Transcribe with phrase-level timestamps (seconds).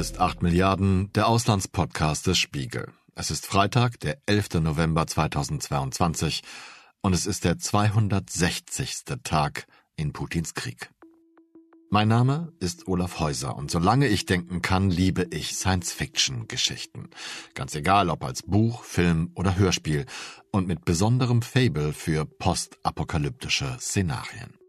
[0.00, 2.90] ist 8 Milliarden, der Auslandspodcast des Spiegel.
[3.14, 4.54] Es ist Freitag, der 11.
[4.62, 6.40] November 2022
[7.02, 9.04] und es ist der 260.
[9.22, 10.90] Tag in Putins Krieg.
[11.90, 17.10] Mein Name ist Olaf Häuser und solange ich denken kann, liebe ich Science-Fiction-Geschichten.
[17.54, 20.06] Ganz egal ob als Buch, Film oder Hörspiel
[20.50, 24.59] und mit besonderem Fable für postapokalyptische Szenarien.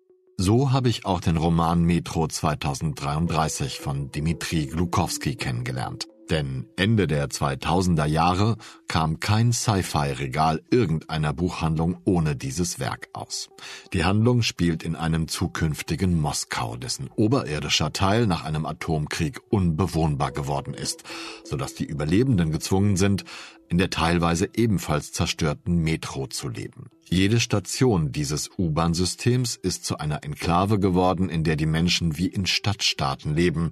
[0.44, 6.08] So habe ich auch den Roman Metro 2033 von Dimitri Glukowski kennengelernt.
[6.32, 8.56] Denn Ende der 2000er Jahre
[8.88, 13.50] kam kein Sci-Fi-Regal irgendeiner Buchhandlung ohne dieses Werk aus.
[13.94, 20.74] Die Handlung spielt in einem zukünftigen Moskau, dessen oberirdischer Teil nach einem Atomkrieg unbewohnbar geworden
[20.74, 21.04] ist,
[21.44, 23.26] sodass die Überlebenden gezwungen sind,
[23.72, 26.90] in der teilweise ebenfalls zerstörten Metro zu leben.
[27.10, 32.46] Jede Station dieses U-Bahn-Systems ist zu einer Enklave geworden, in der die Menschen wie in
[32.46, 33.70] Stadtstaaten leben,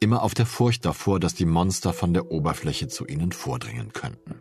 [0.00, 4.34] immer auf der Furcht davor, dass die Monster von der Oberfläche zu ihnen vordringen könnten.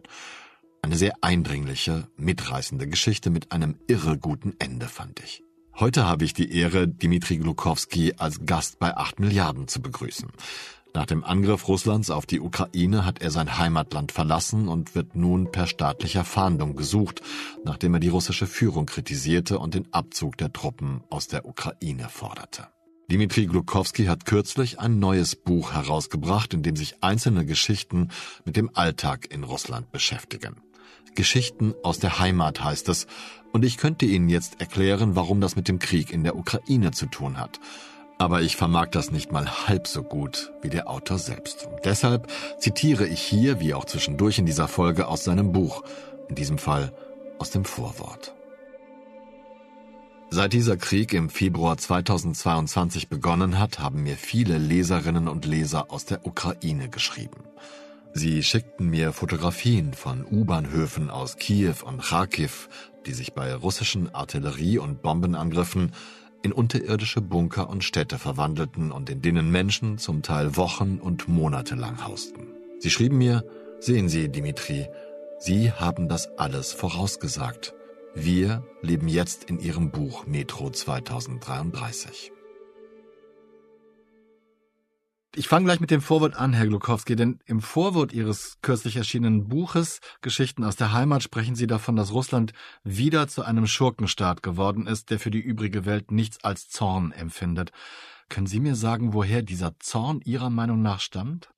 [0.81, 5.41] Eine sehr eindringliche, mitreißende Geschichte mit einem irre guten Ende, fand ich.
[5.79, 10.27] Heute habe ich die Ehre, Dimitri Glukowski als Gast bei 8 Milliarden zu begrüßen.
[10.93, 15.51] Nach dem Angriff Russlands auf die Ukraine hat er sein Heimatland verlassen und wird nun
[15.51, 17.21] per staatlicher Fahndung gesucht,
[17.63, 22.67] nachdem er die russische Führung kritisierte und den Abzug der Truppen aus der Ukraine forderte.
[23.09, 28.09] Dimitri Glukowski hat kürzlich ein neues Buch herausgebracht, in dem sich einzelne Geschichten
[28.43, 30.57] mit dem Alltag in Russland beschäftigen.
[31.15, 33.07] Geschichten aus der Heimat heißt es,
[33.53, 37.05] und ich könnte Ihnen jetzt erklären, warum das mit dem Krieg in der Ukraine zu
[37.05, 37.59] tun hat.
[38.17, 41.67] Aber ich vermag das nicht mal halb so gut wie der Autor selbst.
[41.67, 45.83] Und deshalb zitiere ich hier, wie auch zwischendurch in dieser Folge, aus seinem Buch,
[46.27, 46.91] in diesem Fall
[47.37, 48.33] aus dem Vorwort.
[50.29, 56.03] Seit dieser Krieg im Februar 2022 begonnen hat, haben mir viele Leserinnen und Leser aus
[56.03, 57.45] der Ukraine geschrieben.
[58.13, 62.67] Sie schickten mir Fotografien von U-Bahnhöfen aus Kiew und Kharkiv,
[63.05, 65.93] die sich bei russischen Artillerie- und Bombenangriffen
[66.41, 71.75] in unterirdische Bunker und Städte verwandelten und in denen Menschen zum Teil Wochen und Monate
[71.75, 72.47] lang hausten.
[72.79, 73.43] Sie schrieben mir,
[73.79, 74.87] sehen Sie, Dimitri,
[75.39, 77.73] Sie haben das alles vorausgesagt.
[78.15, 82.31] Wir leben jetzt in Ihrem Buch Metro 2033.
[85.37, 89.47] Ich fange gleich mit dem Vorwort an, Herr Glukowski, denn im Vorwort Ihres kürzlich erschienenen
[89.47, 92.53] Buches Geschichten aus der Heimat sprechen Sie davon, dass Russland
[92.83, 97.69] wieder zu einem Schurkenstaat geworden ist, der für die übrige Welt nichts als Zorn empfindet.
[98.29, 101.51] Können Sie mir sagen, woher dieser Zorn Ihrer Meinung nach stammt?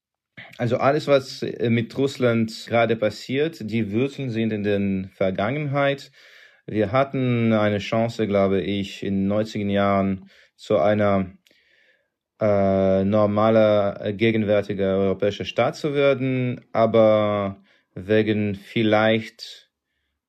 [0.57, 6.11] Also alles, was äh, mit Russland gerade passiert, die Wurzeln sind in der Vergangenheit.
[6.65, 11.31] Wir hatten eine Chance, glaube ich, in den 90er Jahren zu einer
[12.39, 17.61] äh, normaler, äh, gegenwärtiger europäischer Staat zu werden, aber
[17.95, 19.69] wegen vielleicht,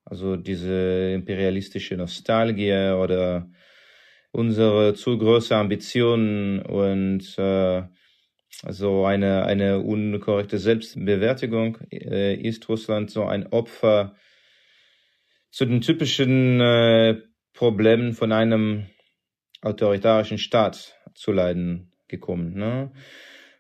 [0.05, 3.49] also diese imperialistische Nostalgie oder
[4.33, 7.83] unsere zu große Ambitionen und äh,
[8.69, 14.17] so eine, eine unkorrekte Selbstbewertung äh, ist Russland so ein Opfer
[15.51, 17.23] zu den typischen äh,
[17.53, 18.87] Problemen von einem
[19.63, 22.55] autoritarischen Staat zu leiden gekommen.
[22.55, 22.93] Ne?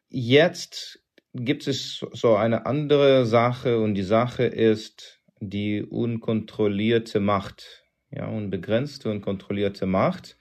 [0.08, 1.02] Jetzt
[1.32, 9.10] gibt es so eine andere Sache und die Sache ist die unkontrollierte Macht, ja, unbegrenzte
[9.10, 10.36] und kontrollierte Macht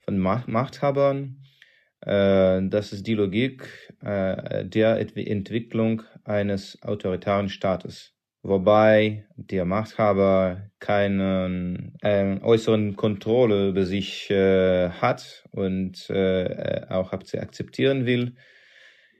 [0.00, 1.42] von Machthabern.
[2.00, 11.92] Äh, das ist die Logik äh, der Entwicklung eines autoritären Staates wobei der Machthaber keine
[12.02, 18.34] äh, äußeren Kontrolle über sich äh, hat und äh, auch akzeptieren will,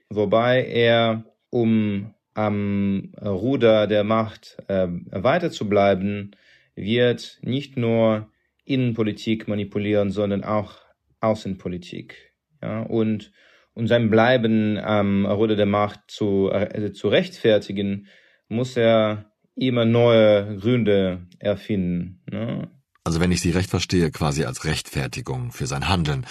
[0.09, 6.31] wobei er, um am Ruder der Macht äh, weiter zu bleiben,
[6.75, 8.31] wird nicht nur
[8.63, 10.77] Innenpolitik manipulieren, sondern auch
[11.19, 12.33] Außenpolitik.
[12.61, 13.31] Ja, und
[13.73, 18.07] um sein Bleiben am Ruder der Macht zu, äh, zu rechtfertigen,
[18.49, 22.21] muss er immer neue Gründe erfinden.
[22.29, 22.69] Ne?
[23.03, 26.25] Also wenn ich Sie recht verstehe, quasi als Rechtfertigung für sein Handeln.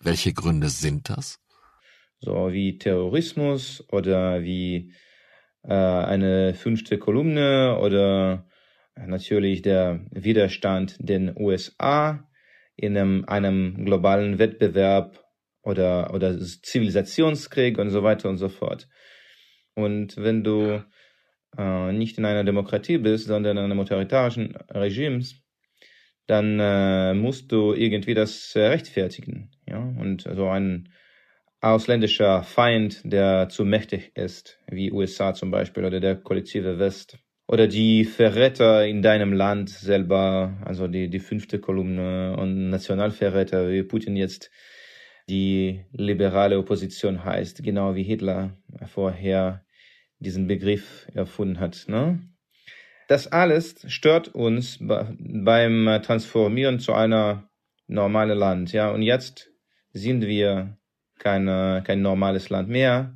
[0.00, 1.38] Welche Gründe sind das?
[2.20, 4.92] So wie Terrorismus oder wie
[5.62, 8.46] äh, eine fünfte Kolumne oder
[8.96, 12.26] natürlich der Widerstand den USA
[12.76, 15.24] in einem, einem globalen Wettbewerb
[15.62, 18.88] oder, oder Zivilisationskrieg und so weiter und so fort.
[19.74, 20.82] Und wenn du
[21.58, 25.42] äh, nicht in einer Demokratie bist, sondern in einem autoritarischen Regimes,
[26.26, 29.50] dann äh, musst du irgendwie das äh, rechtfertigen.
[29.66, 29.78] Ja?
[29.78, 30.88] Und so ein,
[31.60, 37.18] ausländischer Feind, der zu mächtig ist, wie USA zum Beispiel oder der kollektive West.
[37.48, 43.84] Oder die Verräter in deinem Land selber, also die, die fünfte Kolumne und Nationalverräter, wie
[43.84, 44.50] Putin jetzt
[45.28, 48.56] die liberale Opposition heißt, genau wie Hitler
[48.86, 49.64] vorher
[50.18, 51.84] diesen Begriff erfunden hat.
[51.88, 52.20] Ne?
[53.08, 57.48] Das alles stört uns beim Transformieren zu einer
[57.86, 58.72] normalen Land.
[58.72, 59.50] Ja, und jetzt
[59.92, 60.76] sind wir
[61.18, 63.14] keine, kein normales Land mehr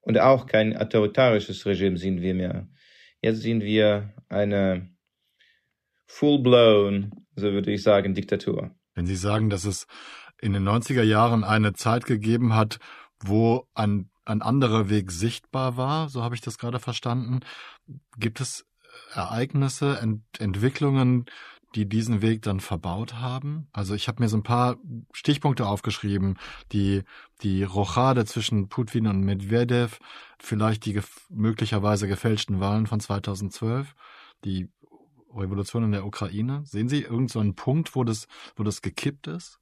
[0.00, 2.68] und auch kein autoritarisches Regime sind wir mehr.
[3.20, 4.90] Jetzt sind wir eine
[6.06, 8.70] full-blown, so würde ich sagen, Diktatur.
[8.94, 9.86] Wenn Sie sagen, dass es
[10.40, 12.78] in den 90er Jahren eine Zeit gegeben hat,
[13.18, 17.40] wo ein, ein anderer Weg sichtbar war, so habe ich das gerade verstanden,
[18.18, 18.66] gibt es
[19.12, 21.26] Ereignisse, Ent Entwicklungen,
[21.74, 23.68] die diesen Weg dann verbaut haben?
[23.72, 24.76] Also ich habe mir so ein paar
[25.12, 26.38] Stichpunkte aufgeschrieben,
[26.72, 27.02] die
[27.42, 29.98] die Rochade zwischen Putin und Medvedev,
[30.38, 33.94] vielleicht die gef möglicherweise gefälschten Wahlen von 2012,
[34.44, 34.68] die
[35.34, 36.62] Revolution in der Ukraine.
[36.64, 39.58] Sehen Sie irgendeinen so Punkt, wo das, wo das gekippt ist?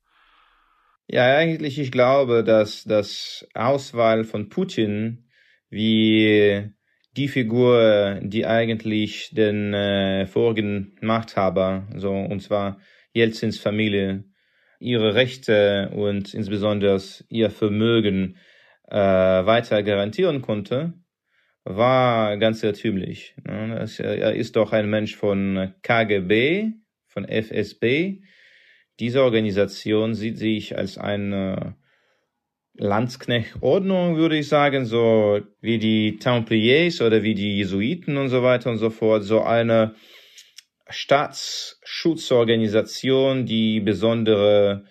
[1.09, 5.29] Ja, eigentlich, ich glaube, dass das Auswahl von Putin
[5.69, 6.71] wie
[7.17, 12.81] die Figur, die eigentlich den äh, vorigen Machthaber, so und zwar
[13.13, 14.25] Jelzins Familie,
[14.79, 18.37] ihre Rechte und insbesondere ihr Vermögen
[18.89, 20.95] äh, weiter garantieren konnte,
[21.65, 23.35] war ganz irrtümlich.
[23.45, 23.87] Ne?
[23.99, 26.73] Er ist doch ein Mensch von KGB,
[27.07, 28.23] von FSB.
[29.03, 31.75] Diese Organisation sieht sich als eine
[32.75, 38.71] Landsknechtordnung, würde ich sagen, so wie die Templiers oder wie die Jesuiten und so weiter
[38.71, 39.97] und so fort, so eine
[40.89, 44.85] Staatsschutzorganisation, die besondere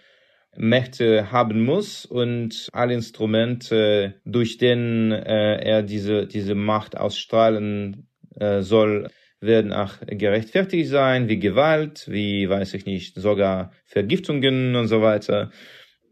[0.57, 8.61] Mächte haben muss und alle Instrumente, durch denen äh, er diese, diese Macht ausstrahlen äh,
[8.61, 9.09] soll,
[9.41, 15.51] werden auch gerechtfertigt sein, wie Gewalt, wie, weiß ich nicht, sogar Vergiftungen und so weiter.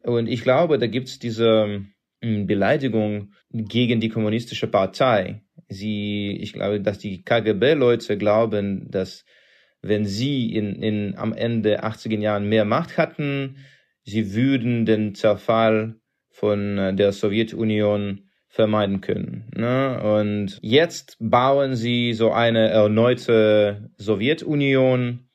[0.04, 1.86] Und ich glaube, da gibt es diese
[2.22, 5.44] hm, Beleidigung gegen die kommunistische Partei.
[5.68, 9.26] Sie, ich glaube, dass die KGB-Leute glauben, dass
[9.82, 13.58] wenn sie in, in, am Ende 80er Jahren mehr Macht hatten,
[14.04, 15.96] sie würden den Zerfall
[16.32, 19.50] von äh, der Sowjetunion vermeiden können.
[19.56, 20.02] Ne?
[20.02, 25.30] Und jetzt bauen sie so eine erneute Sowjetunion,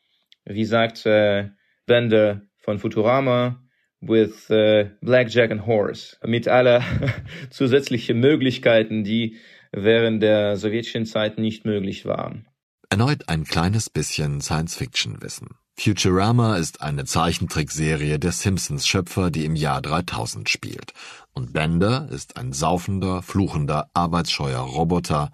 [0.44, 1.50] wie sagt äh,
[1.86, 3.60] Bender von Futurama,
[4.00, 6.82] with uh, Blackjack and Horse mit aller
[7.50, 9.38] zusätzlichen Möglichkeiten, die
[9.72, 12.46] während der sowjetischen Zeit nicht möglich waren.
[12.90, 15.48] Erneut ein kleines bisschen Science-Fiction-Wissen.
[15.76, 20.92] Futurama ist eine Zeichentrickserie der Simpsons-Schöpfer, die im Jahr 3000 spielt.
[21.34, 25.32] Und Bender ist ein saufender, fluchender, arbeitsscheuer Roboter,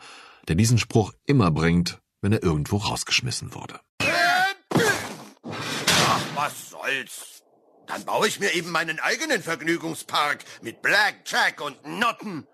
[0.49, 3.81] der diesen Spruch immer bringt, wenn er irgendwo rausgeschmissen wurde.
[5.44, 7.43] Ach, was soll's?
[7.87, 12.47] Dann baue ich mir eben meinen eigenen Vergnügungspark mit Blackjack und Noten.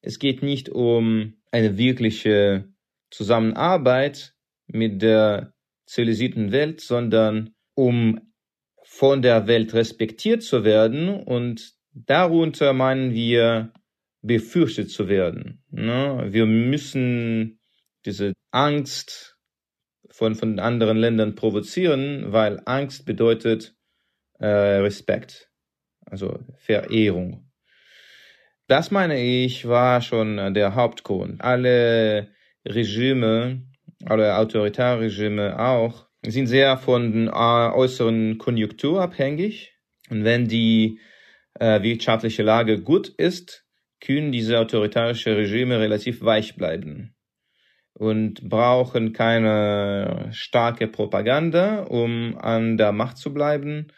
[0.00, 2.72] Es geht nicht um eine wirkliche
[3.10, 4.34] Zusammenarbeit
[4.68, 5.54] mit der
[5.86, 8.32] zivilisierten Welt, sondern um
[8.84, 13.72] von der Welt respektiert zu werden und darunter meinen wir
[14.22, 15.62] befürchtet zu werden.
[15.70, 16.26] Ne?
[16.30, 17.60] Wir müssen
[18.04, 19.36] diese Angst
[20.10, 23.74] von, von anderen Ländern provozieren, weil Angst bedeutet
[24.38, 25.50] äh, Respekt,
[26.04, 27.50] also Verehrung.
[28.68, 31.40] Das meine ich war schon der Hauptgrund.
[31.40, 32.28] Alle
[32.66, 33.62] Regime,
[34.04, 39.74] alle autoritäre Regime auch, sind sehr von der äußeren Konjunktur abhängig.
[40.10, 40.98] Und wenn die
[41.60, 43.64] wirtschaftliche Lage gut ist,
[44.00, 47.14] können diese autoritarischen Regime relativ weich bleiben
[47.94, 53.88] und brauchen keine starke Propaganda, um an der Macht zu bleiben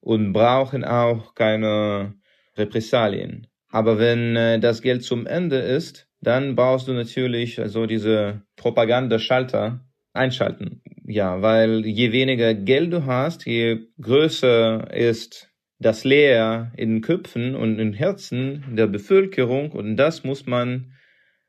[0.00, 2.14] und brauchen auch keine
[2.56, 3.46] Repressalien.
[3.70, 9.84] Aber wenn äh, das Geld zum Ende ist, dann brauchst du natürlich also diese Propagandaschalter
[10.12, 10.82] einschalten.
[11.04, 15.47] Ja, weil je weniger Geld du hast, je größer ist
[15.78, 20.92] das Leer in den Köpfen und in Herzen der Bevölkerung und das muss man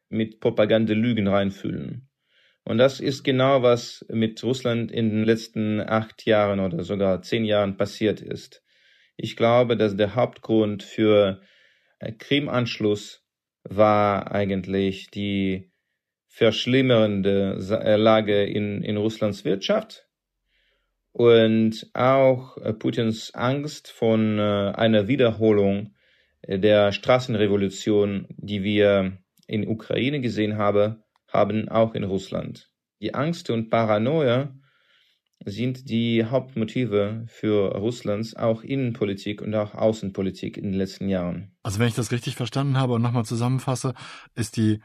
[0.10, 2.08] mit Propagandalügen reinfüllen.
[2.64, 7.46] Und das ist genau, was mit Russland in den letzten acht Jahren oder sogar zehn
[7.46, 8.64] Jahren passiert ist.
[9.18, 11.42] Ich glaube, dass der Hauptgrund für
[12.20, 13.24] Krimanschluss
[13.64, 15.72] war eigentlich die
[16.28, 17.56] verschlimmernde
[17.98, 20.09] Lage in, in Russlands Wirtschaft
[21.12, 25.94] und auch Putins Angst von äh, einer Wiederholung
[26.48, 32.72] der Straßenrevolution, die wir in Ukraine gesehen haben, haben auch in Russland.
[33.02, 34.54] Die Angst und Paranoia
[35.46, 41.56] sind die Hauptmotive für Russlands auch Innenpolitik und auch Außenpolitik in den letzten Jahren.
[41.64, 43.94] Also wenn ich das richtig verstanden habe und nochmal zusammenfasse,
[44.36, 44.82] ist die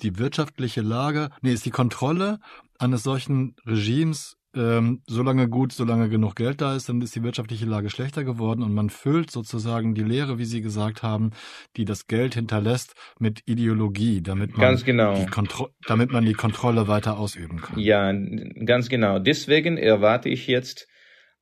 [0.00, 2.40] die wirtschaftliche Lage, nee, ist die Kontrolle
[2.78, 7.66] eines solchen Regimes ähm, solange gut, solange genug Geld da ist, dann ist die wirtschaftliche
[7.66, 11.30] Lage schlechter geworden und man füllt sozusagen die Leere, wie Sie gesagt haben,
[11.76, 15.14] die das Geld hinterlässt, mit Ideologie, damit man, genau.
[15.14, 17.78] die, Kontro damit man die Kontrolle weiter ausüben kann.
[17.78, 19.18] Ja, ganz genau.
[19.18, 20.88] Deswegen erwarte ich jetzt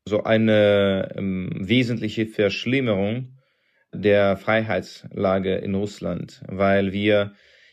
[0.05, 3.39] so eine ähm, wesentliche Verschlimmerung
[3.93, 7.33] der Freiheitslage in Russland, weil wir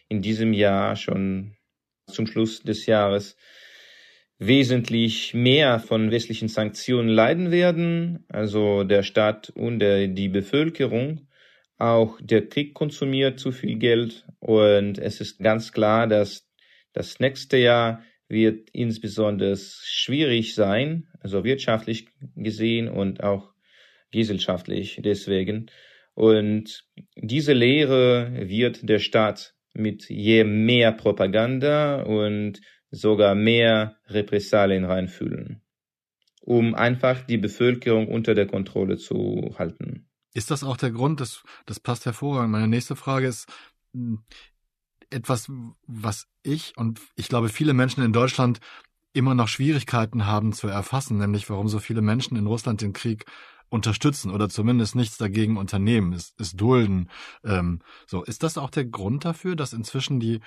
[0.09, 1.55] in diesem Jahr schon
[2.07, 3.37] zum Schluss des Jahres
[4.39, 11.27] wesentlich mehr von westlichen Sanktionen leiden werden, also der Staat und der, die Bevölkerung.
[11.77, 16.47] Auch der Krieg konsumiert zu viel Geld und es ist ganz klar, dass
[16.93, 23.53] das nächste Jahr wird insbesondere schwierig sein, also wirtschaftlich gesehen und auch
[24.11, 25.67] gesellschaftlich deswegen.
[26.13, 26.83] Und
[27.15, 32.59] diese Lehre wird der Staat mit je mehr Propaganda und
[32.91, 35.61] sogar mehr Repressalien reinfühlen,
[36.41, 40.07] um einfach die Bevölkerung unter der Kontrolle zu halten.
[40.33, 41.19] Ist das auch der Grund?
[41.19, 42.51] Das, das passt hervorragend.
[42.51, 43.47] Meine nächste Frage ist
[43.93, 44.23] hm,
[45.09, 45.51] etwas,
[45.85, 48.59] was ich und ich glaube viele Menschen in Deutschland
[49.13, 53.25] immer noch Schwierigkeiten haben zu erfassen, nämlich warum so viele Menschen in Russland den Krieg
[53.69, 57.09] unterstützen oder zumindest nichts dagegen unternehmen, es, es dulden.
[57.43, 60.39] Ähm, so ist das auch der Grund dafür, dass inzwischen die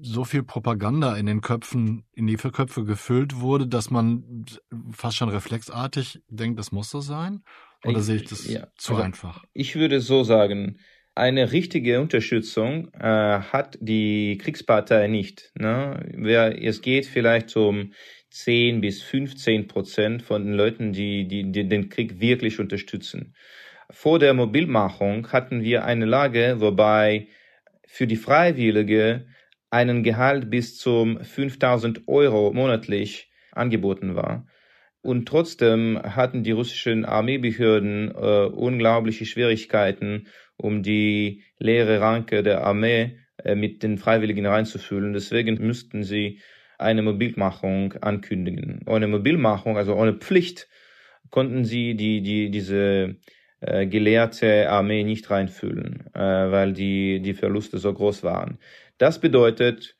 [0.00, 4.44] so viel Propaganda in den Köpfen, in die Köpfe gefüllt wurde, dass man
[4.92, 7.42] fast schon reflexartig denkt, das muss so sein?
[7.84, 9.44] Oder ich, sehe ich das ja, zu also einfach?
[9.52, 10.78] Ich würde so sagen,
[11.14, 15.52] eine richtige Unterstützung äh, hat die Kriegspartei nicht.
[15.54, 16.56] Ne?
[16.60, 17.92] Es geht vielleicht um
[18.30, 23.34] 10 bis 15 Prozent von den Leuten, die, die, die den Krieg wirklich unterstützen.
[23.90, 27.28] Vor der Mobilmachung hatten wir eine Lage, wobei
[27.86, 29.26] für die Freiwillige
[29.70, 34.46] einen Gehalt bis zum 5000 Euro monatlich angeboten war.
[35.00, 43.18] Und trotzdem hatten die russischen Armeebehörden äh, unglaubliche Schwierigkeiten, um die leere Ranke der Armee
[43.44, 45.12] äh, mit den Freiwilligen reinzufüllen.
[45.12, 46.40] Deswegen müssten sie
[46.78, 48.82] eine Mobilmachung ankündigen.
[48.86, 50.68] Ohne Mobilmachung, also ohne Pflicht,
[51.30, 53.16] konnten sie die, die, diese
[53.60, 58.58] äh, gelehrte Armee nicht reinfüllen, äh, weil die, die Verluste so groß waren.
[58.98, 59.96] Das bedeutet,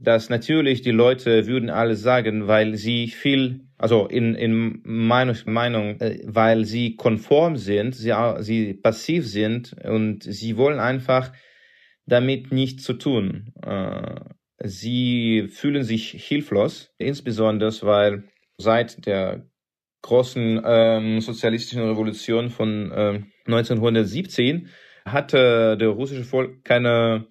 [0.00, 6.00] dass natürlich die Leute würden alles sagen, weil sie viel, also in, in meiner Meinung,
[6.00, 11.32] äh, weil sie konform sind, sie, sie passiv sind und sie wollen einfach
[12.06, 13.52] damit nichts zu tun.
[13.62, 14.20] Äh,
[14.58, 18.24] sie fühlen sich hilflos, insbesondere weil
[18.58, 19.46] seit der
[20.02, 24.68] großen ähm, sozialistischen Revolution von äh, 1917
[25.04, 27.26] hatte der russische Volk keine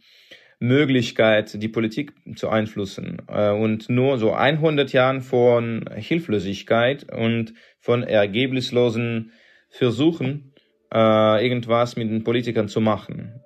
[0.61, 3.17] Möglichkeit, die Politik zu einflussen.
[3.27, 9.31] Äh, und nur so 100 Jahren von Hilflosigkeit und von ergebnislosen
[9.69, 10.53] Versuchen,
[10.93, 13.41] äh, irgendwas mit den Politikern zu machen.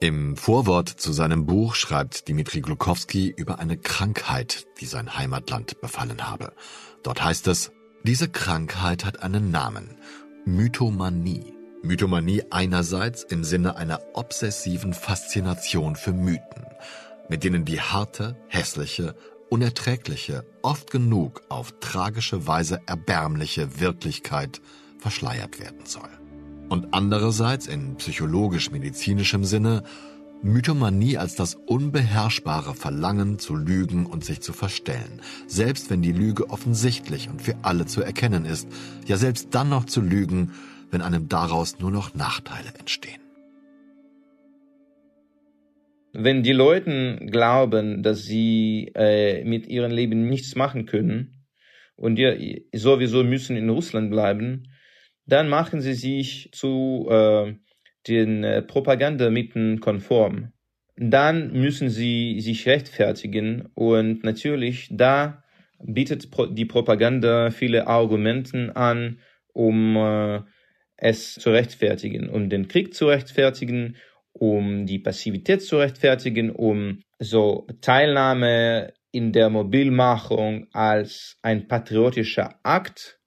[0.00, 6.28] Im Vorwort zu seinem Buch schreibt Dimitri Glukowski über eine Krankheit, die sein Heimatland befallen
[6.28, 6.52] habe.
[7.02, 9.96] Dort heißt es, diese Krankheit hat einen Namen,
[10.44, 11.55] Mythomanie.
[11.86, 16.66] Mythomanie einerseits im Sinne einer obsessiven Faszination für Mythen,
[17.28, 19.14] mit denen die harte, hässliche,
[19.48, 24.60] unerträgliche, oft genug auf tragische Weise erbärmliche Wirklichkeit
[24.98, 26.10] verschleiert werden soll.
[26.68, 29.84] Und andererseits in psychologisch-medizinischem Sinne
[30.42, 36.50] Mythomanie als das unbeherrschbare Verlangen zu lügen und sich zu verstellen, selbst wenn die Lüge
[36.50, 38.68] offensichtlich und für alle zu erkennen ist,
[39.06, 40.52] ja selbst dann noch zu lügen,
[40.90, 43.20] wenn einem daraus nur noch Nachteile entstehen.
[46.12, 51.44] Wenn die Leute glauben, dass sie äh, mit ihrem Leben nichts machen können
[51.94, 54.64] und die sowieso müssen in Russland bleiben,
[55.26, 57.54] dann machen sie sich zu äh,
[58.08, 60.52] den äh, Propagandamitteln konform.
[60.96, 65.42] Dann müssen sie sich rechtfertigen und natürlich da
[65.78, 69.18] bietet die Propaganda viele Argumente an,
[69.52, 70.40] um äh,
[70.96, 73.96] es zu rechtfertigen, um den Krieg zu rechtfertigen,
[74.32, 83.18] um die Passivität zu rechtfertigen, um so Teilnahme in der Mobilmachung als ein patriotischer Akt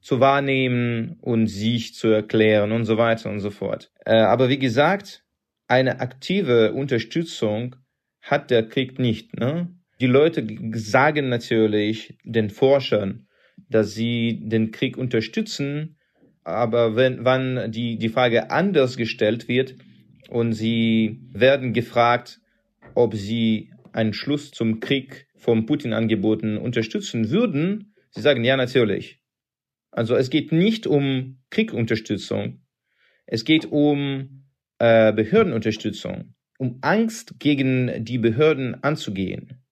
[0.00, 3.90] zu wahrnehmen und sich zu erklären und so weiter und so fort.
[4.04, 5.24] Äh, aber wie gesagt,
[5.68, 7.76] eine aktive Unterstützung
[8.20, 9.38] hat der Krieg nicht.
[9.38, 9.74] Ne?
[10.00, 13.26] Die Leute sagen natürlich den Forschern,
[13.68, 15.96] dass sie den Krieg unterstützen,
[16.44, 19.76] aber wenn, wann die, die Frage anders gestellt wird
[20.28, 22.40] und sie werden gefragt,
[22.94, 29.20] ob sie einen Schluss zum Krieg vom Putin angeboten unterstützen würden, sie sagen ja natürlich.
[29.90, 32.62] Also es geht nicht um Kriegunterstützung,
[33.26, 34.46] es geht um
[34.78, 39.62] äh, Behördenunterstützung, um Angst gegen die Behörden anzugehen.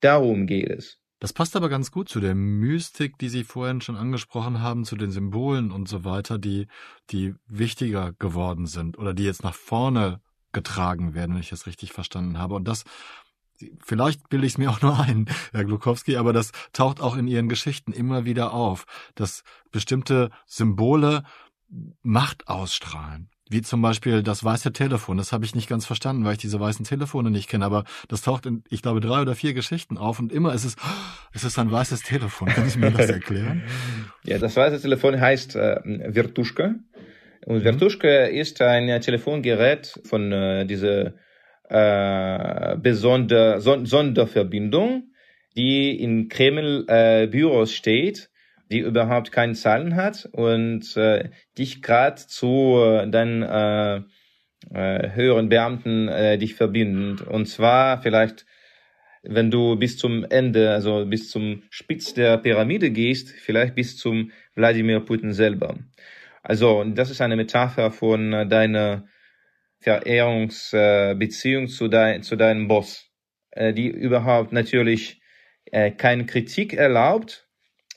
[0.00, 1.00] Darum geht es.
[1.20, 4.96] Das passt aber ganz gut zu der Mystik, die Sie vorhin schon angesprochen haben, zu
[4.96, 6.68] den Symbolen und so weiter, die,
[7.10, 10.20] die wichtiger geworden sind oder die jetzt nach vorne
[10.52, 12.54] getragen werden, wenn ich das richtig verstanden habe.
[12.54, 12.84] Und das,
[13.84, 17.26] vielleicht bilde ich es mir auch nur ein, Herr Glukowski, aber das taucht auch in
[17.26, 21.24] Ihren Geschichten immer wieder auf, dass bestimmte Symbole
[22.02, 23.28] Macht ausstrahlen.
[23.50, 25.16] Wie zum Beispiel das weiße Telefon.
[25.16, 27.64] Das habe ich nicht ganz verstanden, weil ich diese weißen Telefone nicht kenne.
[27.64, 30.76] Aber das taucht in, ich glaube, drei oder vier Geschichten auf und immer ist es,
[31.32, 32.48] es ist ein weißes Telefon.
[32.48, 33.62] Können Sie mir das erklären?
[34.24, 36.74] Ja, das weiße Telefon heißt äh, Virtuschka.
[37.46, 41.14] Und Virtuschka ist ein Telefongerät von äh, dieser
[41.68, 45.10] äh, besonder, Son Sonderverbindung,
[45.56, 48.30] die in Kreml äh, Büros steht,
[48.70, 54.02] die überhaupt keine Zahlen hat und äh, dich gerade zu äh, deinen äh,
[54.72, 57.22] äh, höheren Beamten äh, dich verbindet.
[57.22, 58.44] Und zwar vielleicht,
[59.22, 64.30] wenn du bis zum Ende, also bis zum Spitz der Pyramide gehst, vielleicht bis zum
[64.54, 65.78] Wladimir Putin selber.
[66.42, 69.08] Also das ist eine Metapher von äh, deiner
[69.80, 73.10] Verehrungsbeziehung äh, zu, dein, zu deinem Boss,
[73.52, 75.20] äh, die überhaupt natürlich
[75.66, 77.47] äh, keine Kritik erlaubt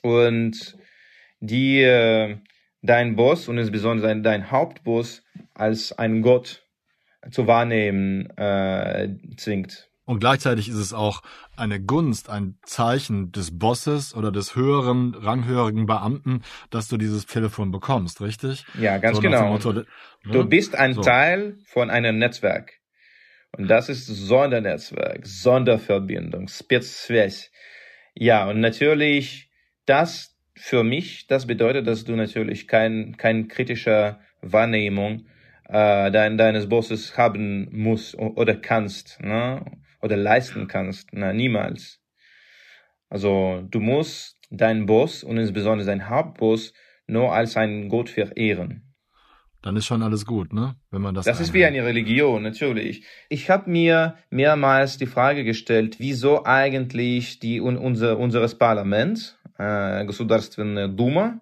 [0.02, 0.76] und
[1.40, 2.36] die äh,
[2.82, 5.22] dein Boss und insbesondere dein, dein Hauptboss
[5.54, 6.66] als ein Gott
[7.30, 9.88] zu wahrnehmen äh, zwingt.
[10.04, 11.22] Und gleichzeitig ist es auch
[11.56, 17.70] eine Gunst, ein Zeichen des Bosses oder des höheren, ranghörigen Beamten, dass du dieses Telefon
[17.70, 18.64] bekommst, richtig?
[18.78, 19.48] Ja, ganz so genau.
[19.48, 19.86] Motto, ne?
[20.24, 21.02] Du bist ein so.
[21.02, 22.72] Teil von einem Netzwerk.
[23.56, 27.52] Und das ist Sondernetzwerk, Sonderverbindung, Spezswes.
[28.14, 29.51] Ja, und natürlich,
[29.86, 35.26] das für mich, das bedeutet, dass du natürlich kein, kein kritischer Wahrnehmung
[35.68, 39.20] äh, dein, deines Bosses haben musst oder kannst.
[39.22, 39.64] Ne?
[40.02, 41.10] oder leisten kannst.
[41.12, 42.00] Na, niemals.
[43.08, 46.74] Also du musst deinen Boss und insbesondere deinen Hauptboss
[47.06, 48.94] nur als einen Gott verehren.
[49.62, 50.74] Dann ist schon alles gut, ne?
[50.90, 51.24] Wenn man das.
[51.24, 53.06] Das ist wie eine Religion, natürlich.
[53.28, 60.87] Ich habe mir mehrmals die Frage gestellt, wieso eigentlich die unser unseres Parlament, äh, Государственная
[60.87, 61.41] Duma,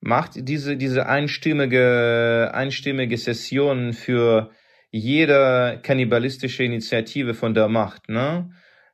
[0.00, 4.50] macht diese diese einstimmige einstimmige Session für
[4.90, 8.08] jede kannibalistische Initiative von der Macht.
[8.08, 8.50] Ne?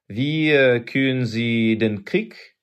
[0.08, 2.56] Wie äh, können sie den Krieg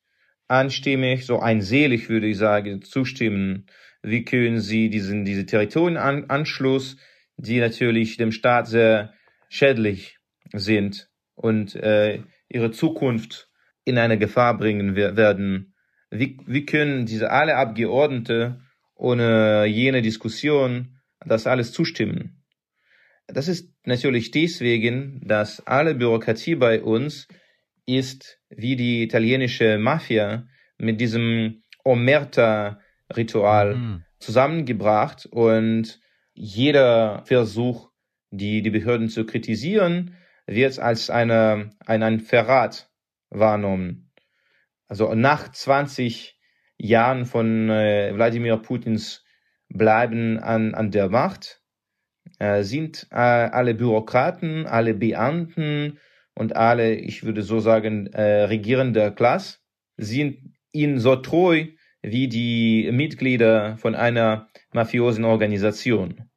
[0.48, 3.68] anstimmig, so einselig würde ich sagen, zustimmen?
[4.04, 6.98] Wie können sie diesen diese Territorienanschluss,
[7.38, 9.14] die natürlich dem Staat sehr
[9.50, 10.18] schädlich
[10.54, 13.50] sind und äh, ihre Zukunft
[13.86, 15.74] in eine Gefahr bringen werden?
[16.11, 18.61] wie, wie können diese alle Abgeordnete
[18.95, 22.45] ohne jene Diskussion das alles zustimmen?
[23.27, 27.27] Das ist natürlich deswegen, dass alle Bürokratie bei uns
[27.87, 30.47] ist wie die italienische Mafia
[30.79, 34.05] mit diesem Omerta-Ritual mhm.
[34.19, 36.01] zusammengebracht und
[36.35, 37.91] jeder Versuch,
[38.31, 40.17] die, die Behörden zu kritisieren,
[40.47, 42.91] wird als eine, ein, ein Verrat
[43.31, 44.06] wahrgenommen.
[44.89, 46.39] Also nach 20
[46.79, 49.25] Jahren von äh, Wladimir Putins
[49.69, 51.61] Bleiben an, an der Macht
[52.39, 55.99] äh, sind äh, alle Bürokraten, alle Beamten
[56.35, 59.59] und alle, ich würde so sagen, äh, regierende Klasse,
[59.97, 61.67] sind ihnen so treu
[62.03, 66.31] wie die Mitglieder von einer mafiosen Organisation.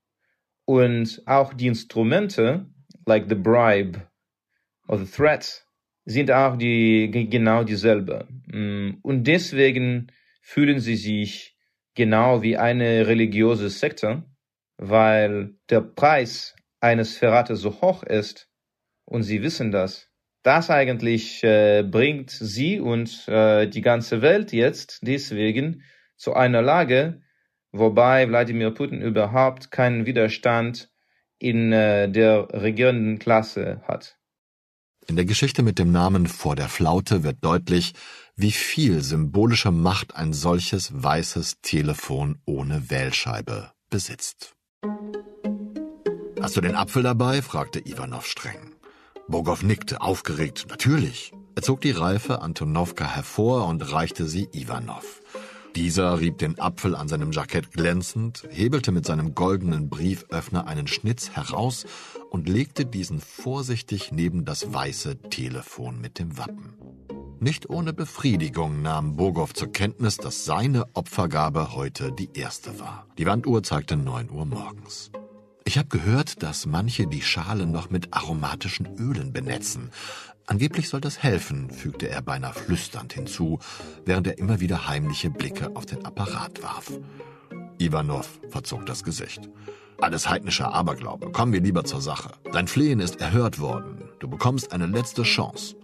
[0.66, 2.66] Und auch die Instrumente,
[3.06, 4.08] like the bribe
[4.88, 5.66] or the threat,
[6.06, 8.28] sind auch die, genau dieselbe.
[8.48, 11.56] Mm, und deswegen fühlen sie sich
[11.96, 14.24] genau wie eine religiöse Sekte,
[14.78, 18.50] weil der Preis eines Verrates so hoch ist
[19.06, 20.10] und sie wissen das.
[20.44, 25.84] Das eigentlich äh, bringt sie und äh, die ganze Welt jetzt deswegen
[26.16, 27.22] zu einer Lage,
[27.72, 30.90] wobei Wladimir Putin überhaupt keinen Widerstand
[31.40, 34.19] in äh, der regierenden Klasse hat.
[35.10, 37.94] In der Geschichte mit dem Namen Vor der Flaute wird deutlich,
[38.36, 44.54] wie viel symbolische Macht ein solches weißes Telefon ohne Wählscheibe besitzt.
[46.40, 47.42] Hast du den Apfel dabei?
[47.42, 48.76] fragte Ivanov streng.
[49.28, 50.68] Bogow nickte, aufgeregt.
[50.70, 51.32] Natürlich.
[51.56, 55.22] Er zog die reife Antonowka hervor und reichte sie Ivanov.
[55.76, 61.30] Dieser rieb den Apfel an seinem Jackett glänzend, hebelte mit seinem goldenen Brieföffner einen Schnitz
[61.32, 61.86] heraus
[62.30, 66.74] und legte diesen vorsichtig neben das weiße Telefon mit dem Wappen.
[67.40, 73.08] Nicht ohne Befriedigung nahm Bogow zur Kenntnis, dass seine Opfergabe heute die erste war.
[73.18, 75.12] Die Wanduhr zeigte neun Uhr morgens.
[75.64, 79.92] Ich habe gehört, dass manche die Schale noch mit aromatischen Ölen benetzen.
[80.50, 83.60] Angeblich soll das helfen, fügte er beinahe flüsternd hinzu,
[84.04, 86.92] während er immer wieder heimliche Blicke auf den Apparat warf.
[87.78, 89.48] Ivanov verzog das Gesicht.
[90.00, 91.32] Alles heidnischer Aberglaube.
[91.32, 92.32] Kommen wir lieber zur Sache.
[92.52, 94.10] Dein Flehen ist erhört worden.
[94.18, 95.76] Du bekommst eine letzte Chance.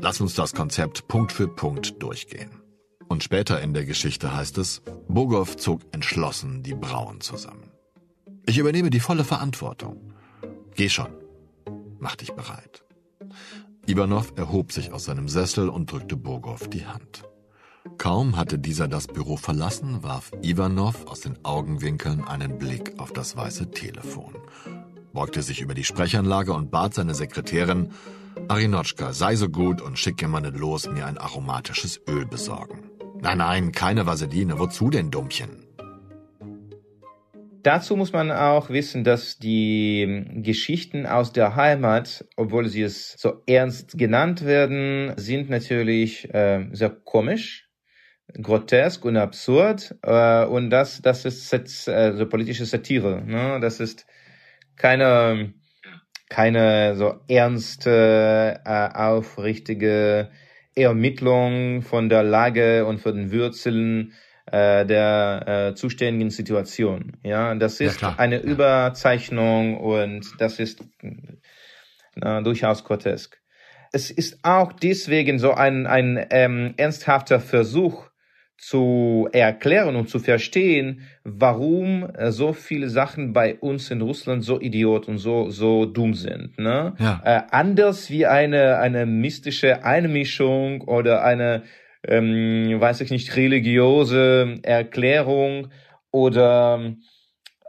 [0.00, 2.62] Lass uns das Konzept Punkt für Punkt durchgehen.
[3.08, 7.70] Und später in der Geschichte heißt es, Bogow zog entschlossen die Brauen zusammen.
[8.46, 10.14] Ich übernehme die volle Verantwortung.
[10.74, 11.12] Geh schon.
[11.98, 12.84] Mach dich bereit.
[13.86, 17.24] Ivanov erhob sich aus seinem Sessel und drückte Bogow die Hand.
[17.98, 23.36] Kaum hatte dieser das Büro verlassen, warf Ivanov aus den Augenwinkeln einen Blick auf das
[23.36, 24.34] weiße Telefon,
[25.12, 27.90] beugte sich über die Sprechanlage und bat seine Sekretärin,
[28.48, 32.90] Arinotschka, sei so gut und schick jemanden los, mir ein aromatisches Öl besorgen.
[33.20, 35.63] Nein, nein, keine Vaseline, wozu denn, Dummchen?
[37.64, 43.42] Dazu muss man auch wissen, dass die Geschichten aus der Heimat, obwohl sie es so
[43.46, 47.70] ernst genannt werden, sind natürlich äh, sehr komisch,
[48.38, 49.96] grotesk und absurd.
[50.02, 53.22] Äh, und das, das ist äh, so politische Satire.
[53.24, 53.58] Ne?
[53.60, 54.04] Das ist
[54.76, 55.54] keine,
[56.28, 60.28] keine so ernste, äh, aufrichtige
[60.74, 64.12] Ermittlung von der Lage und von den Wurzeln
[64.46, 67.12] äh, der äh, zuständigen Situation.
[67.22, 68.42] Ja, das ist ja, eine ja.
[68.42, 73.40] Überzeichnung und das ist äh, durchaus grotesk.
[73.92, 78.08] Es ist auch deswegen so ein, ein ähm, ernsthafter Versuch
[78.58, 84.60] zu erklären und zu verstehen, warum äh, so viele Sachen bei uns in Russland so
[84.60, 86.58] idiot und so so dumm sind.
[86.58, 86.94] Ne?
[86.98, 87.20] Ja.
[87.24, 91.62] Äh, anders wie eine eine mystische Einmischung oder eine
[92.08, 95.68] ähm, weiß ich nicht, religiöse Erklärung
[96.10, 96.94] oder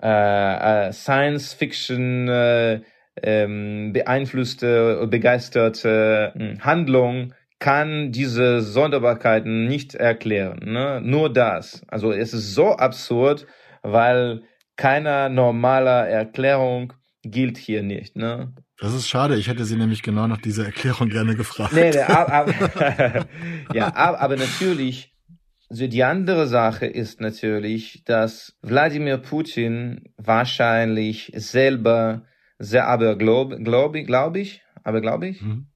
[0.02, 2.82] äh, äh, Science-Fiction äh,
[3.24, 10.60] ähm, beeinflusste, begeisterte äh, Handlung kann diese Sonderbarkeiten nicht erklären.
[10.66, 11.02] Ne?
[11.02, 11.84] Nur das.
[11.88, 13.48] Also es ist so absurd,
[13.82, 14.44] weil
[14.76, 16.94] keiner normaler Erklärung
[17.24, 18.18] gilt hier nicht.
[18.18, 18.54] Ne?
[18.80, 19.38] Das ist schade.
[19.38, 21.74] Ich hätte Sie nämlich genau nach dieser Erklärung gerne gefragt.
[21.74, 23.26] Nee, nee, aber, aber
[23.74, 25.14] ja, aber, aber natürlich,
[25.70, 32.24] also die andere Sache ist natürlich, dass Wladimir Putin wahrscheinlich selber
[32.60, 35.42] sehr abergläubig, glaube glaub ich, abergläubig?
[35.42, 35.68] Mhm.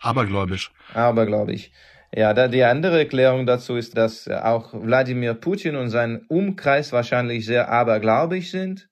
[0.00, 0.70] Abergläubisch.
[0.92, 1.72] Abergläubig.
[2.14, 7.44] Ja, da die andere Erklärung dazu ist, dass auch Wladimir Putin und sein Umkreis wahrscheinlich
[7.44, 8.88] sehr abergläubig sind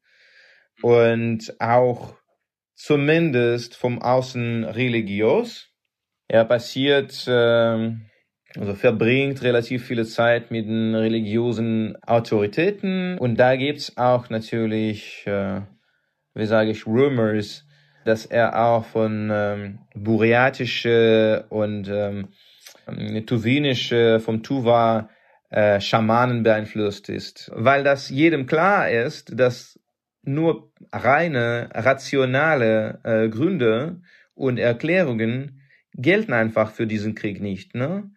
[0.81, 2.17] und auch
[2.83, 5.69] zumindest vom Außen religiös.
[6.27, 7.93] Er passiert, äh,
[8.59, 15.61] also verbringt relativ viele Zeit mit den religiösen Autoritäten und da gibt's auch natürlich, äh,
[16.35, 17.65] wie sage ich, Rumors,
[18.05, 22.31] dass er auch von ähm, buryatische und ähm,
[23.27, 25.09] tuwinische, vom Tuva
[25.51, 27.49] äh, Schamanen beeinflusst ist.
[27.55, 29.79] Weil das jedem klar ist, dass
[30.23, 34.01] nur reine rationale äh, Gründe
[34.35, 35.61] und Erklärungen
[35.95, 37.75] gelten einfach für diesen Krieg nicht.
[37.75, 38.11] Ne?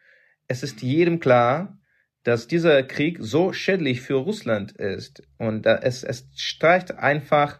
[0.47, 1.77] Es ist jedem klar,
[2.23, 7.59] dass dieser Krieg so schädlich für Russland ist und äh, es, es streicht einfach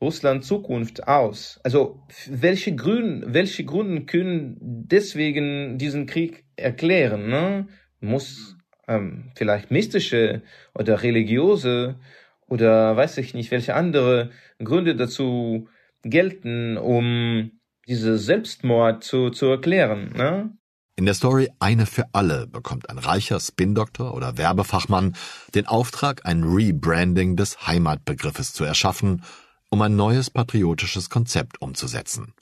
[0.00, 1.60] Russland Zukunft aus.
[1.62, 7.28] Also welche Gründe, welche Gründe können deswegen diesen Krieg erklären?
[7.28, 7.68] Ne?
[8.00, 8.56] Muss
[8.88, 10.42] ähm, vielleicht mystische
[10.74, 11.96] oder religiöse
[12.50, 15.68] oder weiß ich nicht, welche andere Gründe dazu
[16.02, 17.52] gelten, um
[17.86, 20.12] diese Selbstmord zu, zu erklären.
[20.14, 20.52] Ne?
[20.96, 25.16] In der Story Eine für alle bekommt ein reicher Spin-Doktor oder Werbefachmann
[25.54, 29.22] den Auftrag, ein Rebranding des Heimatbegriffes zu erschaffen,
[29.70, 32.34] um ein neues patriotisches Konzept umzusetzen.